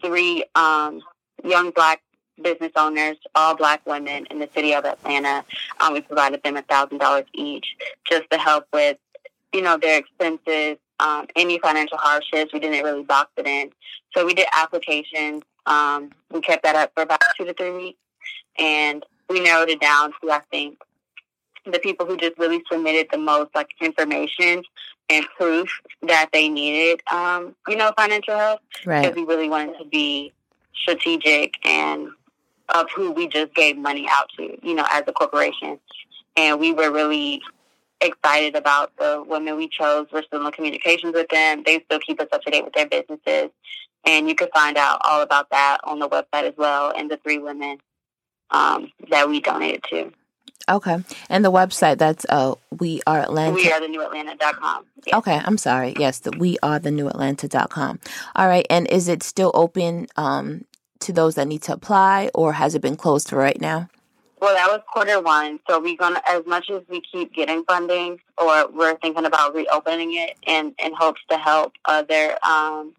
three 0.03 0.43
um, 0.55 1.01
young 1.43 1.69
black 1.71 2.01
business 2.41 2.71
owners, 2.75 3.17
all 3.35 3.55
black 3.55 3.85
women 3.85 4.25
in 4.31 4.39
the 4.39 4.49
city 4.55 4.73
of 4.73 4.83
Atlanta. 4.85 5.45
Um, 5.79 5.93
we 5.93 6.01
provided 6.01 6.41
them 6.43 6.57
a 6.57 6.63
thousand 6.63 6.97
dollars 6.97 7.25
each 7.33 7.67
just 8.09 8.29
to 8.31 8.37
help 8.37 8.65
with, 8.73 8.97
you 9.53 9.61
know, 9.61 9.77
their 9.77 9.99
expenses, 9.99 10.77
um, 10.99 11.27
any 11.35 11.59
financial 11.59 11.97
hardships. 11.97 12.53
We 12.53 12.59
didn't 12.59 12.83
really 12.83 13.03
box 13.03 13.31
it 13.37 13.47
in. 13.47 13.71
So 14.15 14.25
we 14.25 14.33
did 14.33 14.47
applications. 14.53 15.43
Um, 15.65 16.11
we 16.31 16.41
kept 16.41 16.63
that 16.63 16.75
up 16.75 16.91
for 16.93 17.03
about 17.03 17.21
two 17.37 17.45
to 17.45 17.53
three 17.53 17.71
weeks. 17.71 17.99
And 18.57 19.05
we 19.29 19.41
narrowed 19.41 19.69
it 19.69 19.81
down 19.81 20.13
to, 20.21 20.31
I 20.31 20.41
think, 20.51 20.77
the 21.65 21.79
people 21.79 22.05
who 22.05 22.15
just 22.15 22.37
really 22.37 22.61
submitted 22.71 23.07
the 23.11 23.17
most 23.17 23.49
like 23.55 23.69
information 23.81 24.63
and 25.09 25.25
proof 25.37 25.69
that 26.03 26.29
they 26.31 26.47
needed, 26.47 27.01
um, 27.11 27.55
you 27.67 27.75
know, 27.75 27.91
financial 27.97 28.37
help. 28.37 28.61
Right. 28.85 29.01
Because 29.01 29.15
we 29.15 29.23
really 29.23 29.49
wanted 29.49 29.77
to 29.79 29.85
be 29.85 30.31
strategic 30.75 31.55
and 31.65 32.09
of 32.73 32.87
who 32.95 33.11
we 33.11 33.27
just 33.27 33.53
gave 33.53 33.77
money 33.77 34.07
out 34.11 34.27
to, 34.37 34.57
you 34.65 34.73
know, 34.73 34.85
as 34.91 35.03
a 35.07 35.13
corporation. 35.13 35.79
And 36.37 36.59
we 36.59 36.73
were 36.73 36.91
really 36.91 37.41
excited 38.01 38.55
about 38.55 38.95
the 38.97 39.23
women 39.27 39.57
we 39.57 39.67
chose. 39.67 40.07
We're 40.11 40.23
still 40.23 40.45
in 40.45 40.51
communications 40.51 41.13
with 41.13 41.29
them. 41.29 41.63
They 41.65 41.81
still 41.85 41.99
keep 41.99 42.19
us 42.19 42.27
up 42.31 42.41
to 42.43 42.51
date 42.51 42.63
with 42.63 42.73
their 42.73 42.87
businesses. 42.87 43.49
And 44.05 44.29
you 44.29 44.35
can 44.35 44.49
find 44.53 44.77
out 44.77 45.01
all 45.03 45.21
about 45.21 45.49
that 45.49 45.79
on 45.83 45.99
the 45.99 46.07
website 46.07 46.43
as 46.43 46.53
well 46.57 46.93
and 46.95 47.09
the 47.09 47.17
three 47.17 47.39
women 47.39 47.79
um, 48.51 48.91
that 49.09 49.27
we 49.27 49.41
donated 49.41 49.83
to. 49.89 50.11
Okay. 50.69 50.97
And 51.29 51.45
the 51.45 51.51
website 51.51 51.97
that's 51.97 52.25
uh 52.29 52.55
we 52.79 53.01
are 53.05 53.19
Atlanta 53.19 53.53
We 53.53 53.71
are 53.71 53.79
the 53.79 53.87
new 53.87 54.01
Atlanta.com. 54.01 54.85
Yes. 55.05 55.15
Okay, 55.15 55.39
I'm 55.43 55.57
sorry. 55.57 55.93
Yes, 55.99 56.19
the 56.19 56.31
we 56.31 56.57
are 56.63 56.79
the 56.79 56.89
new 56.89 57.07
Atlanta.com. 57.07 57.99
All 58.35 58.47
right. 58.47 58.65
And 58.69 58.87
is 58.87 59.07
it 59.07 59.21
still 59.21 59.51
open 59.53 60.07
um 60.17 60.65
to 61.01 61.13
those 61.13 61.35
that 61.35 61.47
need 61.47 61.61
to 61.63 61.73
apply 61.73 62.31
or 62.33 62.53
has 62.53 62.73
it 62.73 62.81
been 62.81 62.95
closed 62.95 63.29
for 63.29 63.37
right 63.37 63.59
now? 63.61 63.89
Well, 64.41 64.53
that 64.53 64.67
was 64.69 64.81
quarter 64.91 65.21
one. 65.21 65.59
So 65.69 65.79
we're 65.79 65.95
gonna, 65.95 66.21
as 66.27 66.45
much 66.45 66.69
as 66.69 66.81
we 66.89 67.01
keep 67.01 67.33
getting 67.33 67.63
funding, 67.63 68.19
or 68.37 68.67
we're 68.69 68.97
thinking 68.97 69.25
about 69.25 69.55
reopening 69.55 70.15
it 70.15 70.37
in 70.45 70.75
in 70.83 70.93
hopes 70.93 71.21
to 71.29 71.37
help 71.37 71.73
other 71.85 72.37
um, 72.43 72.93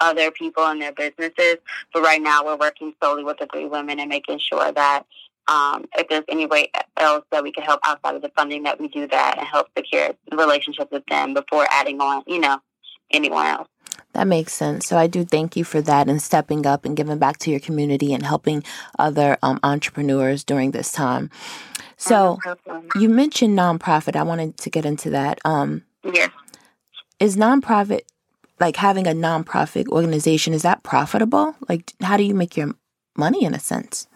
other 0.00 0.30
people 0.30 0.64
and 0.64 0.82
their 0.82 0.92
businesses. 0.92 1.56
But 1.92 2.02
right 2.02 2.20
now, 2.20 2.44
we're 2.44 2.56
working 2.56 2.94
solely 3.02 3.24
with 3.24 3.38
the 3.38 3.46
three 3.52 3.66
women 3.66 4.00
and 4.00 4.08
making 4.08 4.38
sure 4.40 4.72
that 4.72 5.04
um, 5.48 5.86
if 5.96 6.08
there's 6.08 6.24
any 6.28 6.46
way 6.46 6.70
else 6.96 7.24
that 7.30 7.42
we 7.42 7.52
can 7.52 7.64
help 7.64 7.80
outside 7.84 8.16
of 8.16 8.22
the 8.22 8.30
funding, 8.36 8.64
that 8.64 8.80
we 8.80 8.88
do 8.88 9.06
that 9.08 9.38
and 9.38 9.46
help 9.46 9.68
secure 9.76 10.10
relationships 10.32 10.90
with 10.90 11.06
them 11.06 11.34
before 11.34 11.66
adding 11.70 12.00
on, 12.00 12.22
you 12.26 12.38
know, 12.38 12.58
anyone 13.12 13.46
else. 13.46 13.68
That 14.12 14.26
makes 14.26 14.52
sense. 14.52 14.86
So 14.86 14.98
I 14.98 15.06
do 15.06 15.24
thank 15.24 15.56
you 15.56 15.62
for 15.64 15.80
that 15.82 16.08
and 16.08 16.20
stepping 16.20 16.66
up 16.66 16.84
and 16.84 16.96
giving 16.96 17.18
back 17.18 17.38
to 17.38 17.50
your 17.50 17.60
community 17.60 18.12
and 18.12 18.24
helping 18.24 18.64
other 18.98 19.38
um, 19.42 19.60
entrepreneurs 19.62 20.42
during 20.42 20.72
this 20.72 20.90
time. 20.90 21.30
So 21.96 22.38
you 22.96 23.08
mentioned 23.08 23.56
nonprofit. 23.56 24.16
I 24.16 24.22
wanted 24.24 24.56
to 24.58 24.70
get 24.70 24.84
into 24.84 25.10
that. 25.10 25.38
Um, 25.44 25.84
yes. 26.02 26.30
Is 27.20 27.36
nonprofit 27.36 28.00
like 28.58 28.76
having 28.76 29.06
a 29.06 29.12
nonprofit 29.12 29.86
organization? 29.88 30.54
Is 30.54 30.62
that 30.62 30.82
profitable? 30.82 31.54
Like, 31.68 31.92
how 32.00 32.16
do 32.16 32.24
you 32.24 32.34
make 32.34 32.56
your 32.56 32.74
money 33.16 33.44
in 33.44 33.54
a 33.54 33.60
sense? 33.60 34.08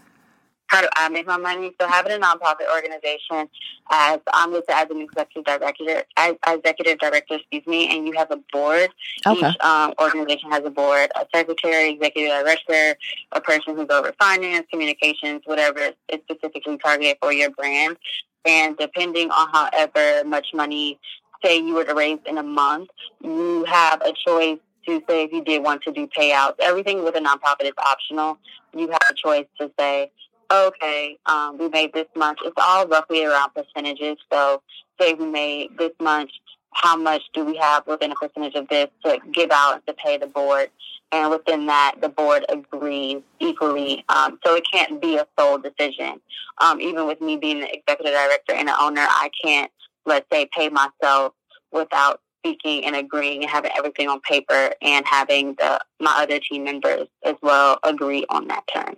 How 0.68 0.80
do 0.80 0.88
I 0.96 1.08
make 1.08 1.26
my 1.26 1.36
money? 1.36 1.72
So 1.80 1.86
having 1.86 2.12
a 2.12 2.18
nonprofit 2.18 2.72
organization 2.74 3.48
as 3.90 4.20
I'm 4.32 4.52
listed 4.52 4.74
as 4.74 4.90
an 4.90 5.00
executive 5.00 5.44
director, 5.44 6.04
as 6.16 6.34
executive 6.46 6.98
director, 6.98 7.34
excuse 7.34 7.66
me, 7.66 7.96
and 7.96 8.06
you 8.06 8.14
have 8.16 8.30
a 8.30 8.38
board. 8.52 8.90
Okay. 9.26 9.48
Each 9.48 9.60
um, 9.60 9.94
organization 10.00 10.50
has 10.50 10.64
a 10.64 10.70
board, 10.70 11.10
a 11.16 11.26
secretary, 11.34 11.90
executive 11.90 12.30
director, 12.30 12.96
a 13.32 13.40
person 13.40 13.76
who's 13.76 13.88
over 13.90 14.12
finance, 14.18 14.66
communications, 14.70 15.42
whatever 15.44 15.90
is 16.08 16.20
specifically 16.30 16.78
targeted 16.78 17.18
for 17.20 17.32
your 17.32 17.50
brand. 17.50 17.96
And 18.44 18.76
depending 18.76 19.30
on 19.30 19.48
however 19.52 20.26
much 20.26 20.48
money, 20.54 20.98
say 21.44 21.58
you 21.58 21.74
were 21.74 21.84
to 21.84 21.94
raise 21.94 22.18
in 22.26 22.38
a 22.38 22.42
month, 22.42 22.88
you 23.22 23.64
have 23.64 24.00
a 24.02 24.12
choice 24.12 24.58
to 24.86 25.02
say 25.08 25.24
if 25.24 25.32
you 25.32 25.42
did 25.42 25.62
want 25.62 25.82
to 25.82 25.92
do 25.92 26.06
payouts. 26.06 26.56
Everything 26.60 27.04
with 27.04 27.16
a 27.16 27.20
nonprofit 27.20 27.64
is 27.64 27.72
optional. 27.78 28.38
You 28.76 28.90
have 28.90 29.10
a 29.10 29.14
choice 29.14 29.46
to 29.58 29.70
say, 29.78 30.10
okay, 30.54 31.18
um, 31.26 31.58
we 31.58 31.68
made 31.68 31.92
this 31.92 32.06
much. 32.16 32.38
It's 32.44 32.54
all 32.56 32.86
roughly 32.86 33.24
around 33.24 33.50
percentages. 33.54 34.16
So 34.32 34.62
say 35.00 35.14
we 35.14 35.26
made 35.26 35.76
this 35.78 35.92
much, 36.00 36.30
how 36.72 36.96
much 36.96 37.22
do 37.32 37.44
we 37.44 37.56
have 37.56 37.86
within 37.86 38.12
a 38.12 38.14
percentage 38.14 38.54
of 38.54 38.68
this 38.68 38.88
to 39.04 39.18
give 39.32 39.50
out 39.50 39.86
to 39.86 39.94
pay 39.94 40.18
the 40.18 40.26
board? 40.26 40.70
And 41.12 41.30
within 41.30 41.66
that, 41.66 41.96
the 42.00 42.08
board 42.08 42.44
agrees 42.48 43.22
equally. 43.38 44.04
Um, 44.08 44.38
so 44.44 44.56
it 44.56 44.64
can't 44.70 45.00
be 45.00 45.16
a 45.16 45.26
sole 45.38 45.58
decision. 45.58 46.20
Um, 46.58 46.80
even 46.80 47.06
with 47.06 47.20
me 47.20 47.36
being 47.36 47.60
the 47.60 47.72
executive 47.72 48.14
director 48.14 48.52
and 48.52 48.68
the 48.68 48.80
owner, 48.80 49.02
I 49.02 49.30
can't, 49.42 49.70
let's 50.06 50.26
say, 50.32 50.48
pay 50.52 50.70
myself 50.70 51.32
without 51.70 52.20
speaking 52.44 52.84
and 52.84 52.96
agreeing 52.96 53.42
and 53.42 53.50
having 53.50 53.70
everything 53.76 54.08
on 54.08 54.20
paper 54.20 54.72
and 54.82 55.06
having 55.06 55.54
the 55.54 55.80
my 56.00 56.14
other 56.18 56.38
team 56.38 56.64
members 56.64 57.08
as 57.24 57.36
well 57.42 57.78
agree 57.82 58.26
on 58.28 58.48
that 58.48 58.64
term. 58.72 58.96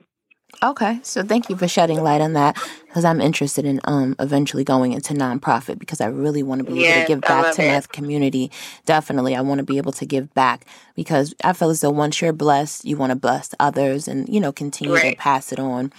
Okay, 0.62 1.00
so 1.02 1.22
thank 1.22 1.50
you 1.50 1.56
for 1.56 1.68
shedding 1.68 2.02
light 2.02 2.22
on 2.22 2.32
that 2.32 2.56
because 2.86 3.04
I'm 3.04 3.20
interested 3.20 3.66
in 3.66 3.78
um 3.84 4.16
eventually 4.18 4.64
going 4.64 4.92
into 4.92 5.12
nonprofit 5.12 5.78
because 5.78 6.00
I 6.00 6.06
really 6.06 6.42
want 6.42 6.64
to 6.64 6.72
be 6.72 6.84
able 6.86 7.02
to 7.02 7.06
give 7.06 7.20
back 7.20 7.54
to 7.56 7.62
my 7.62 7.80
community. 7.92 8.50
Definitely, 8.86 9.36
I 9.36 9.42
want 9.42 9.58
to 9.58 9.64
be 9.64 9.76
able 9.76 9.92
to 9.92 10.06
give 10.06 10.32
back 10.32 10.64
because 10.94 11.34
I 11.44 11.52
feel 11.52 11.68
as 11.68 11.82
though 11.82 11.90
once 11.90 12.22
you're 12.22 12.32
blessed, 12.32 12.86
you 12.86 12.96
want 12.96 13.10
to 13.10 13.16
bless 13.16 13.54
others 13.60 14.08
and 14.08 14.28
you 14.28 14.40
know 14.40 14.50
continue 14.50 14.94
right. 14.94 15.10
to 15.10 15.16
pass 15.16 15.52
it 15.52 15.58
on. 15.58 15.92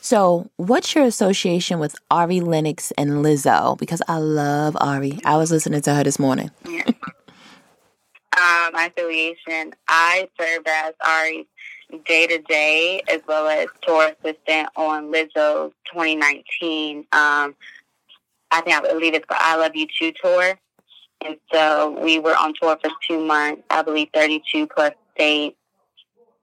So, 0.00 0.48
what's 0.56 0.94
your 0.94 1.04
association 1.04 1.78
with 1.78 1.94
Ari 2.10 2.40
Lennox 2.40 2.92
and 2.92 3.24
Lizzo? 3.24 3.76
Because 3.78 4.00
I 4.08 4.16
love 4.16 4.74
Ari. 4.80 5.18
I 5.24 5.36
was 5.36 5.50
listening 5.50 5.82
to 5.82 5.94
her 5.94 6.02
this 6.02 6.18
morning. 6.18 6.50
Yeah. 6.66 6.84
uh, 8.36 8.70
my 8.72 8.90
affiliation, 8.90 9.74
I 9.86 10.28
served 10.40 10.66
as 10.66 10.94
Ari's 11.04 11.46
day 12.04 12.26
to 12.26 12.38
day 12.38 13.02
as 13.12 13.20
well 13.26 13.48
as 13.48 13.66
tour 13.82 14.12
assistant 14.22 14.68
on 14.76 15.12
Lizzo's 15.12 15.72
2019. 15.92 16.98
Um, 17.12 17.56
I 18.50 18.60
think 18.62 18.76
I 18.76 18.80
believe 18.80 19.14
it's 19.14 19.26
the 19.28 19.36
I 19.38 19.56
Love 19.56 19.74
You 19.74 19.86
Too 19.98 20.12
tour. 20.22 20.58
And 21.24 21.36
so 21.52 21.98
we 22.02 22.18
were 22.18 22.36
on 22.36 22.54
tour 22.60 22.78
for 22.80 22.90
two 23.06 23.24
months, 23.24 23.62
I 23.70 23.82
believe 23.82 24.08
32 24.14 24.68
plus 24.68 24.92
dates, 25.16 25.56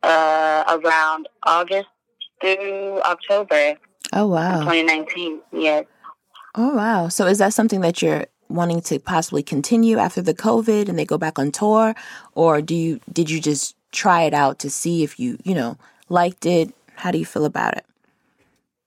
uh, 0.03 0.79
around 0.84 1.29
August 1.43 1.88
through 2.41 3.01
October. 3.03 3.77
Oh, 4.13 4.27
wow. 4.27 4.60
2019, 4.60 5.39
yes. 5.53 5.86
Oh, 6.55 6.75
wow. 6.75 7.08
So 7.08 7.25
is 7.25 7.38
that 7.38 7.53
something 7.53 7.81
that 7.81 8.01
you're 8.01 8.25
wanting 8.49 8.81
to 8.81 8.99
possibly 8.99 9.43
continue 9.43 9.97
after 9.97 10.21
the 10.21 10.34
COVID 10.34 10.89
and 10.89 10.99
they 10.99 11.05
go 11.05 11.17
back 11.17 11.39
on 11.39 11.51
tour? 11.51 11.95
Or 12.34 12.62
do 12.62 12.75
you, 12.75 12.99
did 13.12 13.29
you 13.29 13.39
just 13.39 13.75
try 13.95 14.23
it 14.23 14.34
out 14.34 14.60
to 14.60 14.69
see 14.69 15.03
if 15.03 15.19
you, 15.19 15.38
you 15.43 15.53
know, 15.55 15.77
liked 16.10 16.45
it? 16.45 16.73
How 16.95 17.12
do 17.12 17.17
you 17.17 17.25
feel 17.25 17.45
about 17.45 17.77
it? 17.77 17.86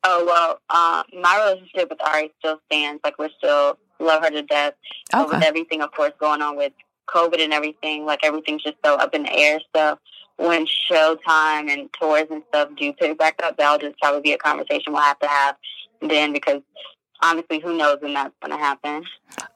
Oh 0.04 0.24
well, 0.24 0.60
uh, 0.70 1.02
my 1.20 1.38
relationship 1.44 1.90
with 1.90 2.00
Ari 2.00 2.32
still 2.38 2.60
stands. 2.66 3.00
Like 3.04 3.18
we're 3.18 3.30
still 3.36 3.78
love 3.98 4.22
her 4.22 4.30
to 4.30 4.42
death. 4.42 4.74
Okay. 5.12 5.24
But 5.24 5.28
with 5.28 5.42
everything, 5.42 5.82
of 5.82 5.90
course, 5.92 6.12
going 6.18 6.40
on 6.40 6.56
with 6.56 6.72
COVID 7.08 7.42
and 7.42 7.52
everything, 7.52 8.06
like 8.06 8.20
everything's 8.24 8.62
just 8.62 8.76
so 8.84 8.94
up 8.96 9.14
in 9.14 9.24
the 9.24 9.32
air. 9.32 9.60
So 9.74 9.98
when 10.36 10.66
showtime 10.66 11.68
and 11.68 11.90
tours 11.98 12.26
and 12.30 12.42
stuff 12.48 12.70
do 12.76 12.92
pick 12.92 13.18
back 13.18 13.40
up, 13.42 13.56
that'll 13.56 13.78
just 13.78 13.98
probably 13.98 14.20
be 14.20 14.32
a 14.32 14.38
conversation 14.38 14.92
we'll 14.92 15.02
have 15.02 15.18
to 15.18 15.26
have 15.26 15.56
then 16.00 16.32
because 16.32 16.62
honestly, 17.20 17.58
who 17.58 17.76
knows 17.76 17.98
when 18.00 18.14
that's 18.14 18.34
going 18.40 18.56
to 18.56 18.58
happen. 18.58 19.04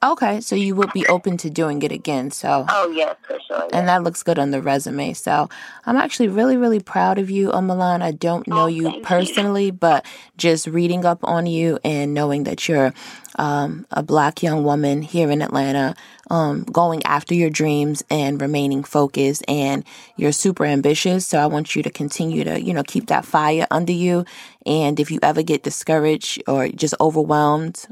Okay, 0.02 0.40
so 0.40 0.54
you 0.54 0.74
would 0.74 0.92
be 0.92 1.06
open 1.06 1.36
to 1.38 1.50
doing 1.50 1.82
it 1.82 1.92
again. 1.92 2.30
So 2.30 2.66
Oh, 2.68 2.90
yes, 2.90 3.16
for 3.26 3.38
sure. 3.46 3.68
And 3.72 3.88
that 3.88 4.02
looks 4.02 4.22
good 4.22 4.38
on 4.38 4.50
the 4.50 4.60
resume. 4.60 5.12
So 5.12 5.48
I'm 5.86 5.96
actually 5.96 6.28
really, 6.28 6.56
really 6.56 6.80
proud 6.80 7.18
of 7.18 7.30
you, 7.30 7.50
Milan. 7.52 8.02
I 8.02 8.12
don't 8.12 8.46
oh, 8.48 8.54
know 8.54 8.62
oh, 8.64 8.66
you 8.66 9.00
personally, 9.02 9.66
you. 9.66 9.72
but 9.72 10.04
just 10.36 10.66
reading 10.66 11.04
up 11.04 11.20
on 11.22 11.46
you 11.46 11.78
and 11.84 12.14
knowing 12.14 12.44
that 12.44 12.68
you're 12.68 12.92
um, 13.36 13.86
a 13.90 14.02
black 14.02 14.42
young 14.42 14.64
woman 14.64 15.02
here 15.02 15.30
in 15.30 15.42
Atlanta, 15.42 15.94
um, 16.30 16.64
going 16.64 17.02
after 17.04 17.34
your 17.34 17.50
dreams 17.50 18.02
and 18.10 18.40
remaining 18.40 18.84
focused. 18.84 19.44
And 19.48 19.84
you're 20.16 20.32
super 20.32 20.64
ambitious. 20.64 21.26
So 21.26 21.38
I 21.38 21.46
want 21.46 21.74
you 21.74 21.82
to 21.82 21.90
continue 21.90 22.44
to, 22.44 22.60
you 22.60 22.74
know, 22.74 22.82
keep 22.82 23.06
that 23.06 23.24
fire 23.24 23.66
under 23.70 23.92
you. 23.92 24.24
And 24.66 24.98
if 25.00 25.10
you 25.10 25.18
ever 25.22 25.42
get 25.42 25.62
discouraged 25.62 26.42
or 26.46 26.68
just 26.68 26.94
overwhelmed, 27.00 27.86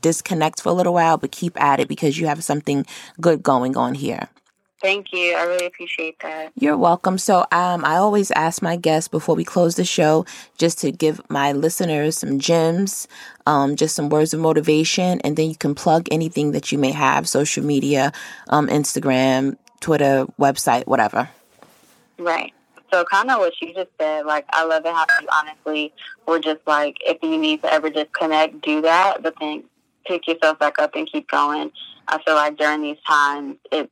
disconnect 0.00 0.60
for 0.60 0.70
a 0.70 0.72
little 0.72 0.94
while, 0.94 1.18
but 1.18 1.32
keep 1.32 1.60
at 1.60 1.80
it 1.80 1.88
because 1.88 2.18
you 2.18 2.26
have 2.26 2.42
something 2.42 2.84
good 3.20 3.42
going 3.42 3.76
on 3.76 3.94
here. 3.94 4.28
Thank 4.80 5.12
you. 5.12 5.34
I 5.34 5.42
really 5.42 5.66
appreciate 5.66 6.20
that. 6.20 6.52
You're 6.54 6.76
welcome. 6.76 7.18
So, 7.18 7.40
um, 7.50 7.84
I 7.84 7.96
always 7.96 8.30
ask 8.32 8.62
my 8.62 8.76
guests 8.76 9.08
before 9.08 9.34
we 9.34 9.42
close 9.42 9.74
the 9.74 9.84
show 9.84 10.24
just 10.56 10.78
to 10.80 10.92
give 10.92 11.20
my 11.28 11.50
listeners 11.52 12.18
some 12.18 12.38
gems, 12.38 13.08
um, 13.46 13.74
just 13.74 13.96
some 13.96 14.08
words 14.08 14.32
of 14.32 14.40
motivation, 14.40 15.20
and 15.22 15.36
then 15.36 15.48
you 15.48 15.56
can 15.56 15.74
plug 15.74 16.06
anything 16.12 16.52
that 16.52 16.70
you 16.70 16.78
may 16.78 16.92
have 16.92 17.28
social 17.28 17.64
media, 17.64 18.12
um, 18.50 18.68
Instagram, 18.68 19.56
Twitter, 19.80 20.26
website, 20.38 20.86
whatever. 20.86 21.28
Right. 22.16 22.52
So, 22.92 23.04
kind 23.04 23.30
of 23.30 23.40
what 23.40 23.54
you 23.60 23.74
just 23.74 23.90
said, 24.00 24.26
like, 24.26 24.46
I 24.50 24.64
love 24.64 24.86
it 24.86 24.94
how 24.94 25.06
you 25.20 25.28
honestly 25.32 25.92
were 26.26 26.38
just 26.38 26.60
like, 26.68 26.98
if 27.00 27.18
you 27.20 27.36
need 27.36 27.62
to 27.62 27.72
ever 27.72 27.90
disconnect, 27.90 28.60
do 28.62 28.80
that, 28.82 29.24
but 29.24 29.34
then 29.40 29.64
pick 30.06 30.28
yourself 30.28 30.58
back 30.60 30.78
up 30.78 30.94
and 30.94 31.10
keep 31.10 31.28
going. 31.28 31.72
I 32.06 32.22
feel 32.22 32.34
like 32.34 32.56
during 32.56 32.80
these 32.80 32.96
times, 33.06 33.56
it's 33.70 33.90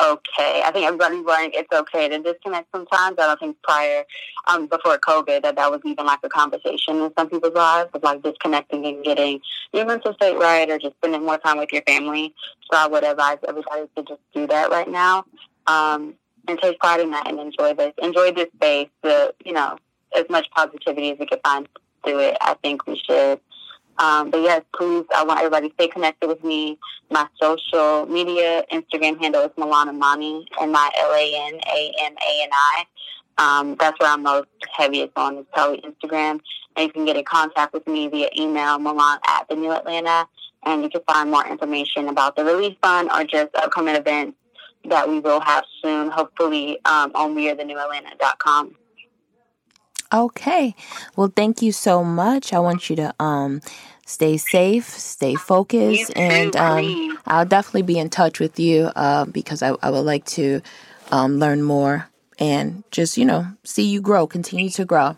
okay. 0.00 0.62
I 0.64 0.70
think 0.72 0.86
everybody's 0.86 1.24
learning 1.24 1.52
it's 1.54 1.72
okay 1.72 2.08
to 2.08 2.18
disconnect 2.18 2.68
sometimes. 2.72 3.16
I 3.18 3.26
don't 3.26 3.40
think 3.40 3.62
prior, 3.62 4.04
um, 4.46 4.66
before 4.66 4.98
COVID, 4.98 5.42
that 5.42 5.56
that 5.56 5.70
was 5.70 5.80
even 5.84 6.06
like 6.06 6.20
a 6.22 6.28
conversation 6.28 6.96
in 7.02 7.12
some 7.16 7.28
people's 7.28 7.54
lives 7.54 7.90
of 7.94 8.02
like 8.02 8.22
disconnecting 8.22 8.84
and 8.86 9.04
getting 9.04 9.40
your 9.72 9.86
mental 9.86 10.14
state 10.14 10.36
right 10.38 10.68
or 10.70 10.78
just 10.78 10.96
spending 10.96 11.24
more 11.24 11.38
time 11.38 11.58
with 11.58 11.72
your 11.72 11.82
family. 11.82 12.34
So 12.70 12.78
I 12.78 12.86
would 12.86 13.04
advise 13.04 13.38
everybody 13.46 13.88
to 13.96 14.02
just 14.02 14.20
do 14.34 14.46
that 14.48 14.70
right 14.70 14.88
now. 14.88 15.24
Um, 15.66 16.14
and 16.46 16.58
take 16.60 16.78
pride 16.78 17.00
in 17.00 17.10
that 17.12 17.26
and 17.26 17.40
enjoy 17.40 17.72
this. 17.72 17.94
Enjoy 18.02 18.30
this 18.30 18.48
space. 18.56 18.90
The, 19.02 19.34
you 19.46 19.52
know, 19.52 19.78
as 20.14 20.24
much 20.28 20.46
positivity 20.50 21.10
as 21.10 21.18
we 21.18 21.26
can 21.26 21.38
find 21.42 21.68
through 22.04 22.20
it. 22.20 22.36
I 22.40 22.54
think 22.62 22.86
we 22.86 23.00
should 23.04 23.40
um, 23.98 24.30
but 24.30 24.40
yes, 24.40 24.62
please, 24.74 25.04
I 25.14 25.24
want 25.24 25.40
everybody 25.40 25.68
to 25.68 25.74
stay 25.74 25.88
connected 25.88 26.28
with 26.28 26.42
me. 26.42 26.78
My 27.10 27.26
social 27.40 28.06
media 28.06 28.64
Instagram 28.72 29.20
handle 29.20 29.42
is 29.42 29.50
Milana 29.56 29.90
Amani, 29.90 30.46
and 30.60 30.72
my 30.72 30.90
L 30.98 31.12
A 31.12 31.48
N 31.48 31.60
A 31.66 31.94
M 32.00 32.12
A 32.12 32.42
N 32.42 32.50
I. 32.52 32.84
Um, 33.36 33.76
that's 33.78 33.98
where 33.98 34.10
I'm 34.10 34.22
most 34.22 34.48
heaviest 34.76 35.12
on 35.16 35.38
is 35.38 35.46
probably 35.52 35.82
Instagram. 35.82 36.40
And 36.76 36.86
you 36.86 36.92
can 36.92 37.04
get 37.04 37.16
in 37.16 37.24
contact 37.24 37.72
with 37.72 37.86
me 37.86 38.08
via 38.08 38.28
email, 38.36 38.78
Milan 38.78 39.18
at 39.26 39.48
the 39.48 39.56
New 39.56 39.72
Atlanta, 39.72 40.26
and 40.64 40.82
you 40.82 40.88
can 40.88 41.02
find 41.02 41.30
more 41.30 41.46
information 41.46 42.08
about 42.08 42.36
the 42.36 42.44
Relief 42.44 42.76
Fund 42.82 43.10
or 43.12 43.24
just 43.24 43.54
upcoming 43.56 43.96
events 43.96 44.36
that 44.84 45.08
we 45.08 45.20
will 45.20 45.40
have 45.40 45.64
soon, 45.82 46.10
hopefully 46.10 46.78
um, 46.84 47.12
on 47.14 47.34
wearethenewAtlanta.com. 47.34 48.74
Okay. 50.14 50.76
Well, 51.16 51.32
thank 51.34 51.60
you 51.60 51.72
so 51.72 52.04
much. 52.04 52.52
I 52.52 52.60
want 52.60 52.88
you 52.88 52.96
to 52.96 53.14
um 53.18 53.60
stay 54.06 54.36
safe, 54.36 54.86
stay 54.86 55.34
focused, 55.34 56.12
and 56.16 56.54
um, 56.56 57.18
I'll 57.26 57.46
definitely 57.46 57.82
be 57.82 57.98
in 57.98 58.10
touch 58.10 58.38
with 58.38 58.60
you 58.60 58.92
uh, 58.94 59.24
because 59.24 59.62
I, 59.62 59.74
I 59.82 59.90
would 59.90 60.04
like 60.04 60.24
to 60.26 60.60
um, 61.10 61.38
learn 61.38 61.62
more 61.62 62.08
and 62.38 62.84
just 62.92 63.18
you 63.18 63.24
know 63.24 63.46
see 63.64 63.84
you 63.84 64.00
grow, 64.00 64.26
continue 64.26 64.70
to 64.70 64.84
grow. 64.84 65.16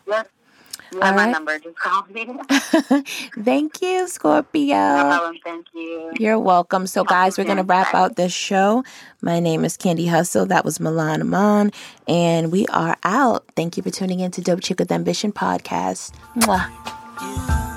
You 0.92 1.00
have 1.00 1.16
my 1.16 1.30
number. 1.30 1.58
Just 1.58 1.76
call 1.78 2.06
me. 2.12 2.28
thank 3.44 3.82
you, 3.82 4.08
Scorpio. 4.08 4.76
No 4.76 5.02
problem. 5.02 5.36
Thank 5.42 5.66
you. 5.74 6.12
You're 6.18 6.38
welcome. 6.38 6.86
So, 6.86 7.04
guys, 7.04 7.36
we're 7.38 7.44
going 7.44 7.56
to 7.56 7.62
wrap 7.62 7.94
out 7.94 8.16
this 8.16 8.32
show. 8.32 8.84
My 9.20 9.40
name 9.40 9.64
is 9.64 9.76
Candy 9.76 10.06
Hustle. 10.06 10.46
That 10.46 10.64
was 10.64 10.80
Milan 10.80 11.20
Amon. 11.20 11.72
And 12.06 12.52
we 12.52 12.66
are 12.68 12.96
out. 13.04 13.44
Thank 13.56 13.76
you 13.76 13.82
for 13.82 13.90
tuning 13.90 14.20
in 14.20 14.30
to 14.32 14.40
Dope 14.40 14.60
Chick 14.60 14.78
with 14.78 14.92
Ambition 14.92 15.32
podcast. 15.32 16.12
Mwah. 16.36 17.75